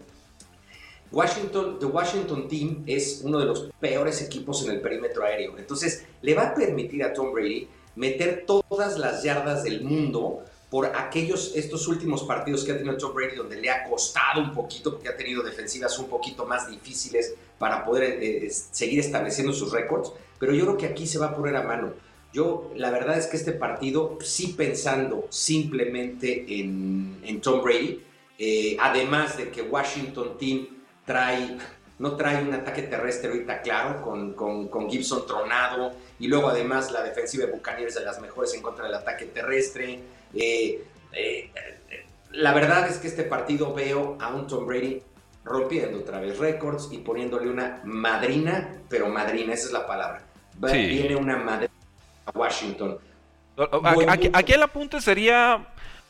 Washington, 1.14 1.78
the 1.80 1.86
Washington 1.86 2.48
Team 2.48 2.84
es 2.88 3.22
uno 3.24 3.38
de 3.38 3.46
los 3.46 3.70
peores 3.80 4.20
equipos 4.24 4.66
en 4.66 4.72
el 4.72 4.82
perímetro 4.82 5.24
aéreo. 5.24 5.60
Entonces, 5.60 6.06
le 6.24 6.34
va 6.34 6.48
a 6.48 6.54
permitir 6.56 7.04
a 7.04 7.14
Tom 7.14 7.32
Brady 7.32 7.68
meter 7.96 8.46
todas 8.48 8.98
las 8.98 9.22
yardas 9.22 9.64
del 9.64 9.84
mundo 9.84 10.44
por 10.72 10.88
aquellos, 10.88 11.52
estos 11.56 11.88
últimos 11.88 12.24
partidos 12.24 12.64
que 12.64 12.72
ha 12.72 12.78
tenido 12.78 12.98
Tom 12.98 13.14
Brady, 13.14 13.36
donde 13.36 13.62
le 13.62 13.70
ha 13.70 13.84
costado 13.88 14.42
un 14.42 14.56
poquito, 14.56 14.94
porque 14.94 15.08
ha 15.08 15.16
tenido 15.16 15.44
defensivas 15.44 16.00
un 16.00 16.08
poquito 16.08 16.48
más 16.48 16.68
difíciles 16.68 17.36
para 17.60 17.86
poder 17.86 18.18
eh, 18.20 18.50
seguir 18.50 19.00
estableciendo 19.00 19.54
sus 19.54 19.72
récords. 19.72 20.12
Pero 20.40 20.56
yo 20.56 20.66
creo 20.66 20.78
que 20.78 20.88
aquí 20.88 21.06
se 21.06 21.20
va 21.20 21.28
a 21.28 21.36
poner 21.36 21.56
a 21.56 21.62
mano. 21.62 21.94
Yo, 22.34 22.72
la 22.76 22.90
verdad 22.90 23.20
es 23.20 23.28
que 23.28 23.38
este 23.38 23.52
partido, 23.52 24.18
sí 24.24 24.56
pensando 24.58 25.28
simplemente 25.30 26.44
en, 26.48 27.40
Tom 27.40 27.62
Brady, 27.62 28.02
eh, 28.40 28.78
además 28.80 29.38
de 29.38 29.52
que 29.52 29.62
Washington 29.62 30.40
Team 30.40 30.68
trae, 31.06 31.58
no 32.00 32.16
trae 32.16 32.44
un 32.44 32.54
ataque 32.54 32.84
terrestre 32.84 33.30
ahorita 33.30 33.62
claro, 33.62 34.02
con, 34.02 34.34
con, 34.34 34.90
Gibson 34.90 35.26
tronado, 35.26 35.94
y 36.20 36.28
luego 36.28 36.50
además 36.50 36.92
la 36.92 37.04
defensiva 37.04 37.46
de 37.46 37.52
Buccaneers 37.52 37.96
de 37.96 38.06
las 38.06 38.20
mejores 38.22 38.54
en 38.54 38.62
contra 38.62 38.86
del 38.86 38.96
ataque 38.96 39.26
terrestre. 39.26 40.00
Eh, 40.34 40.84
eh, 41.14 41.52
la 42.32 42.54
verdad 42.54 42.88
es 42.88 42.98
que 42.98 43.08
este 43.08 43.24
partido 43.24 43.74
veo 43.74 44.18
a 44.20 44.34
un 44.34 44.48
Tom 44.48 44.66
Brady 44.66 45.02
rompiendo 45.44 46.00
otra 46.00 46.20
vez 46.20 46.38
récords 46.40 46.90
y 46.92 47.00
poniéndole 47.00 47.50
una 47.50 47.82
madrina, 47.84 48.78
pero 48.90 49.10
madrina, 49.10 49.54
esa 49.54 49.68
es 49.68 49.74
la 49.74 49.86
palabra. 49.86 50.24
Viene 50.60 51.16
una 51.16 51.38
madrina 51.38 51.74
a 52.26 52.38
Washington. 52.38 52.98
Aquí, 54.08 54.30
aquí, 54.34 54.54
el 54.54 54.64
apunte 54.64 55.00
sería, 55.02 55.68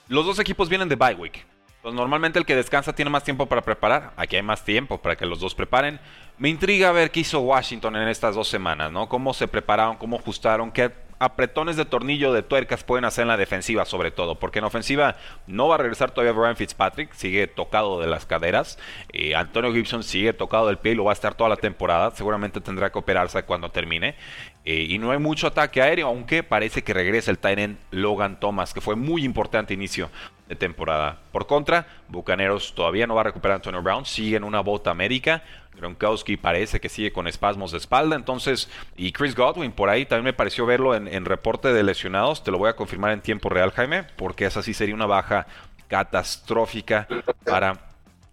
los 0.07 0.25
dos 0.25 0.39
equipos 0.39 0.69
vienen 0.69 0.87
de 0.87 0.95
bye 0.95 1.15
week. 1.15 1.45
Pues 1.83 1.93
normalmente 1.93 2.39
el 2.39 2.45
que 2.45 2.55
descansa 2.55 2.95
tiene 2.95 3.11
más 3.11 3.25
tiempo 3.25 3.45
para 3.47 3.61
preparar. 3.61 4.13
Aquí 4.15 4.37
hay 4.37 4.41
más 4.41 4.63
tiempo 4.63 4.99
para 4.99 5.17
que 5.17 5.25
los 5.25 5.41
dos 5.41 5.53
preparen. 5.53 5.99
Me 6.37 6.47
intriga 6.47 6.93
ver 6.93 7.11
qué 7.11 7.19
hizo 7.19 7.41
Washington 7.41 7.97
en 7.97 8.07
estas 8.07 8.35
dos 8.35 8.47
semanas, 8.47 8.89
¿no? 8.89 9.09
Cómo 9.09 9.33
se 9.33 9.49
prepararon, 9.49 9.97
cómo 9.97 10.15
ajustaron, 10.15 10.71
qué 10.71 10.93
apretones 11.19 11.75
de 11.75 11.83
tornillo 11.83 12.31
de 12.31 12.41
tuercas 12.41 12.85
pueden 12.85 13.03
hacer 13.03 13.23
en 13.23 13.27
la 13.27 13.35
defensiva, 13.35 13.83
sobre 13.83 14.11
todo. 14.11 14.35
Porque 14.35 14.59
en 14.59 14.65
ofensiva 14.65 15.17
no 15.45 15.67
va 15.67 15.75
a 15.75 15.77
regresar 15.77 16.11
todavía 16.11 16.31
Brian 16.31 16.55
Fitzpatrick, 16.55 17.11
sigue 17.11 17.47
tocado 17.47 17.99
de 17.99 18.07
las 18.07 18.25
caderas. 18.25 18.79
Eh, 19.11 19.35
Antonio 19.35 19.73
Gibson 19.73 20.03
sigue 20.03 20.31
tocado 20.31 20.67
del 20.67 20.77
pie 20.77 20.93
y 20.93 20.95
lo 20.95 21.03
va 21.03 21.11
a 21.11 21.13
estar 21.13 21.35
toda 21.35 21.49
la 21.49 21.57
temporada. 21.57 22.11
Seguramente 22.11 22.61
tendrá 22.61 22.93
que 22.93 22.99
operarse 22.99 23.43
cuando 23.43 23.71
termine. 23.71 24.15
Eh, 24.63 24.85
y 24.87 24.97
no 24.99 25.11
hay 25.11 25.19
mucho 25.19 25.47
ataque 25.47 25.81
aéreo, 25.81 26.07
aunque 26.07 26.43
parece 26.43 26.81
que 26.81 26.93
regresa 26.93 27.29
el 27.29 27.39
Tyrant 27.39 27.77
Logan 27.91 28.39
Thomas, 28.39 28.73
que 28.73 28.79
fue 28.79 28.95
muy 28.95 29.25
importante 29.25 29.73
inicio 29.73 30.09
temporada. 30.55 31.19
Por 31.31 31.47
contra, 31.47 31.87
Bucaneros 32.07 32.73
todavía 32.75 33.07
no 33.07 33.15
va 33.15 33.21
a 33.21 33.25
recuperar 33.25 33.53
a 33.53 33.55
Antonio 33.55 33.81
Brown, 33.81 34.05
sigue 34.05 34.37
en 34.37 34.43
una 34.43 34.61
bota 34.61 34.93
médica. 34.93 35.43
Gronkowski 35.75 36.37
parece 36.37 36.79
que 36.79 36.89
sigue 36.89 37.11
con 37.11 37.27
espasmos 37.27 37.71
de 37.71 37.79
espalda, 37.79 38.15
entonces, 38.15 38.69
y 38.95 39.11
Chris 39.11 39.35
Godwin 39.35 39.71
por 39.71 39.89
ahí 39.89 40.05
también 40.05 40.25
me 40.25 40.33
pareció 40.33 40.65
verlo 40.65 40.95
en, 40.95 41.25
reporte 41.25 41.73
de 41.73 41.83
lesionados, 41.83 42.43
te 42.43 42.51
lo 42.51 42.57
voy 42.57 42.69
a 42.69 42.75
confirmar 42.75 43.11
en 43.11 43.21
tiempo 43.21 43.49
real, 43.49 43.71
Jaime, 43.71 44.03
porque 44.03 44.45
esa 44.45 44.61
sí 44.61 44.73
sería 44.73 44.93
una 44.93 45.07
baja 45.07 45.47
catastrófica 45.87 47.07
para 47.43 47.73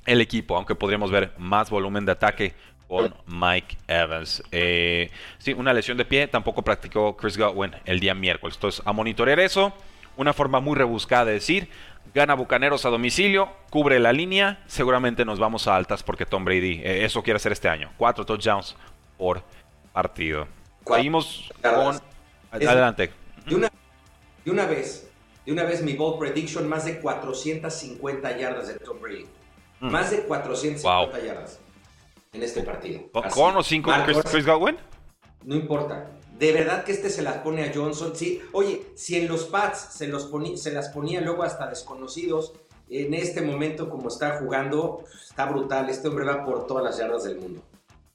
el 0.07 0.21
equipo, 0.21 0.57
aunque 0.57 0.75
podríamos 0.75 1.11
ver 1.11 1.33
más 1.39 1.71
volumen 1.71 2.05
de 2.05 2.13
ataque 2.13 2.55
con 2.89 3.15
Mike 3.27 3.79
Evans. 3.87 4.43
Eh, 4.51 5.11
sí, 5.39 5.53
una 5.53 5.73
lesión 5.73 5.97
de 5.97 6.05
pie, 6.05 6.27
tampoco 6.27 6.63
practicó 6.63 7.17
Chris 7.17 7.39
Godwin 7.39 7.73
el 7.85 8.01
día 8.01 8.15
miércoles. 8.15 8.57
Entonces, 8.57 8.83
a 8.85 8.93
monitorear 8.93 9.39
eso, 9.39 9.73
una 10.17 10.33
forma 10.33 10.59
muy 10.59 10.77
rebuscada 10.77 11.27
de 11.27 11.33
decir, 11.35 11.69
Gana 12.13 12.35
Bucaneros 12.35 12.85
a 12.87 12.89
domicilio, 12.89 13.49
cubre 13.71 14.01
la 14.01 14.13
línea. 14.13 14.63
Seguramente 14.67 15.25
nos 15.25 15.39
vamos 15.39 15.69
a 15.69 15.77
altas 15.77 16.03
porque 16.03 16.27
Tom 16.27 16.45
Brady 16.45 16.81
eh, 16.83 17.05
eso 17.05 17.23
quiere 17.23 17.37
hacer 17.37 17.53
este 17.53 17.69
año. 17.69 17.93
Cuatro 17.97 18.27
touchdowns 18.27 18.77
por 19.17 19.43
partido. 19.93 20.49
Seguimos 20.87 21.53
con. 21.63 22.01
Adelante. 22.51 23.13
De 23.47 23.55
una, 23.55 23.71
de 24.45 24.51
una 24.51 24.67
vez, 24.67 25.09
de 25.47 25.53
una 25.53 25.63
vez 25.63 25.83
mi 25.83 25.95
bold 25.95 26.19
prediction, 26.19 26.69
más 26.69 26.85
de 26.85 26.99
450 26.99 28.37
yardas 28.37 28.69
de 28.69 28.75
Tom 28.81 29.01
Brady. 29.01 29.27
Mm. 29.79 29.91
Más 29.91 30.11
de 30.11 30.23
450 30.23 31.21
yardas 31.25 31.61
en 32.33 32.43
este 32.43 32.63
partido. 32.63 33.03
¿Con 33.33 33.57
o 33.57 33.63
sin 33.63 33.83
Chris 33.83 34.45
Godwin? 34.45 34.77
No 35.45 35.55
importa 35.55 36.11
de 36.41 36.53
verdad 36.53 36.85
que 36.85 36.93
este 36.93 37.11
se 37.11 37.21
las 37.21 37.37
pone 37.39 37.63
a 37.63 37.73
Johnson. 37.73 38.17
Sí, 38.17 38.41
oye, 38.53 38.87
si 38.95 39.17
en 39.17 39.29
los 39.29 39.45
Pats 39.45 39.89
se, 39.93 40.09
los 40.09 40.31
se 40.57 40.73
las 40.73 40.89
ponía 40.89 41.21
luego 41.21 41.43
hasta 41.43 41.69
desconocidos, 41.69 42.55
en 42.89 43.13
este 43.13 43.43
momento 43.43 43.91
como 43.91 44.09
está 44.09 44.39
jugando, 44.39 45.05
está 45.29 45.45
brutal. 45.45 45.91
Este 45.91 46.09
hombre 46.09 46.25
va 46.25 46.43
por 46.43 46.67
todas 46.67 46.83
las 46.83 46.97
yardas 46.97 47.25
del 47.25 47.39
mundo. 47.39 47.63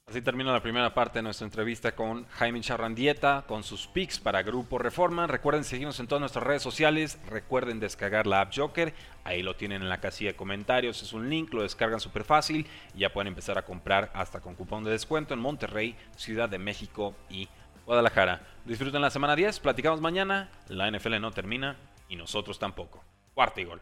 Así 0.08 0.22
termina 0.22 0.52
la 0.52 0.62
primera 0.62 0.92
parte 0.92 1.20
de 1.20 1.22
nuestra 1.22 1.46
entrevista 1.46 1.94
con 1.94 2.26
Jaime 2.26 2.60
Charrandieta, 2.60 3.44
con 3.46 3.62
sus 3.62 3.86
picks 3.86 4.18
para 4.18 4.42
Grupo 4.42 4.78
Reforma. 4.78 5.28
Recuerden 5.28 5.64
seguirnos 5.64 5.98
en 6.00 6.08
todas 6.08 6.20
nuestras 6.20 6.44
redes 6.44 6.62
sociales. 6.62 7.18
Recuerden 7.28 7.80
descargar 7.80 8.26
la 8.26 8.40
app 8.40 8.52
Joker. 8.54 8.92
Ahí 9.24 9.42
lo 9.42 9.54
tienen 9.54 9.82
en 9.82 9.88
la 9.88 10.00
casilla 10.00 10.30
de 10.30 10.36
comentarios. 10.36 11.02
Es 11.02 11.12
un 11.12 11.28
link, 11.28 11.52
lo 11.52 11.62
descargan 11.62 12.00
súper 12.00 12.24
fácil 12.24 12.66
y 12.94 13.00
ya 13.00 13.12
pueden 13.12 13.28
empezar 13.28 13.56
a 13.58 13.64
comprar 13.64 14.10
hasta 14.14 14.40
con 14.40 14.54
cupón 14.54 14.82
de 14.84 14.90
descuento 14.90 15.34
en 15.34 15.40
Monterrey, 15.40 15.96
Ciudad 16.16 16.48
de 16.48 16.58
México 16.58 17.14
y 17.28 17.48
Guadalajara. 17.86 18.40
Disfruten 18.64 19.00
la 19.00 19.10
semana 19.10 19.36
10, 19.36 19.60
platicamos 19.60 20.00
mañana, 20.00 20.50
la 20.68 20.90
NFL 20.90 21.20
no 21.20 21.30
termina 21.30 21.76
y 22.08 22.16
nosotros 22.16 22.58
tampoco. 22.58 23.04
Cuarta 23.32 23.60
y 23.60 23.64
gol. 23.64 23.80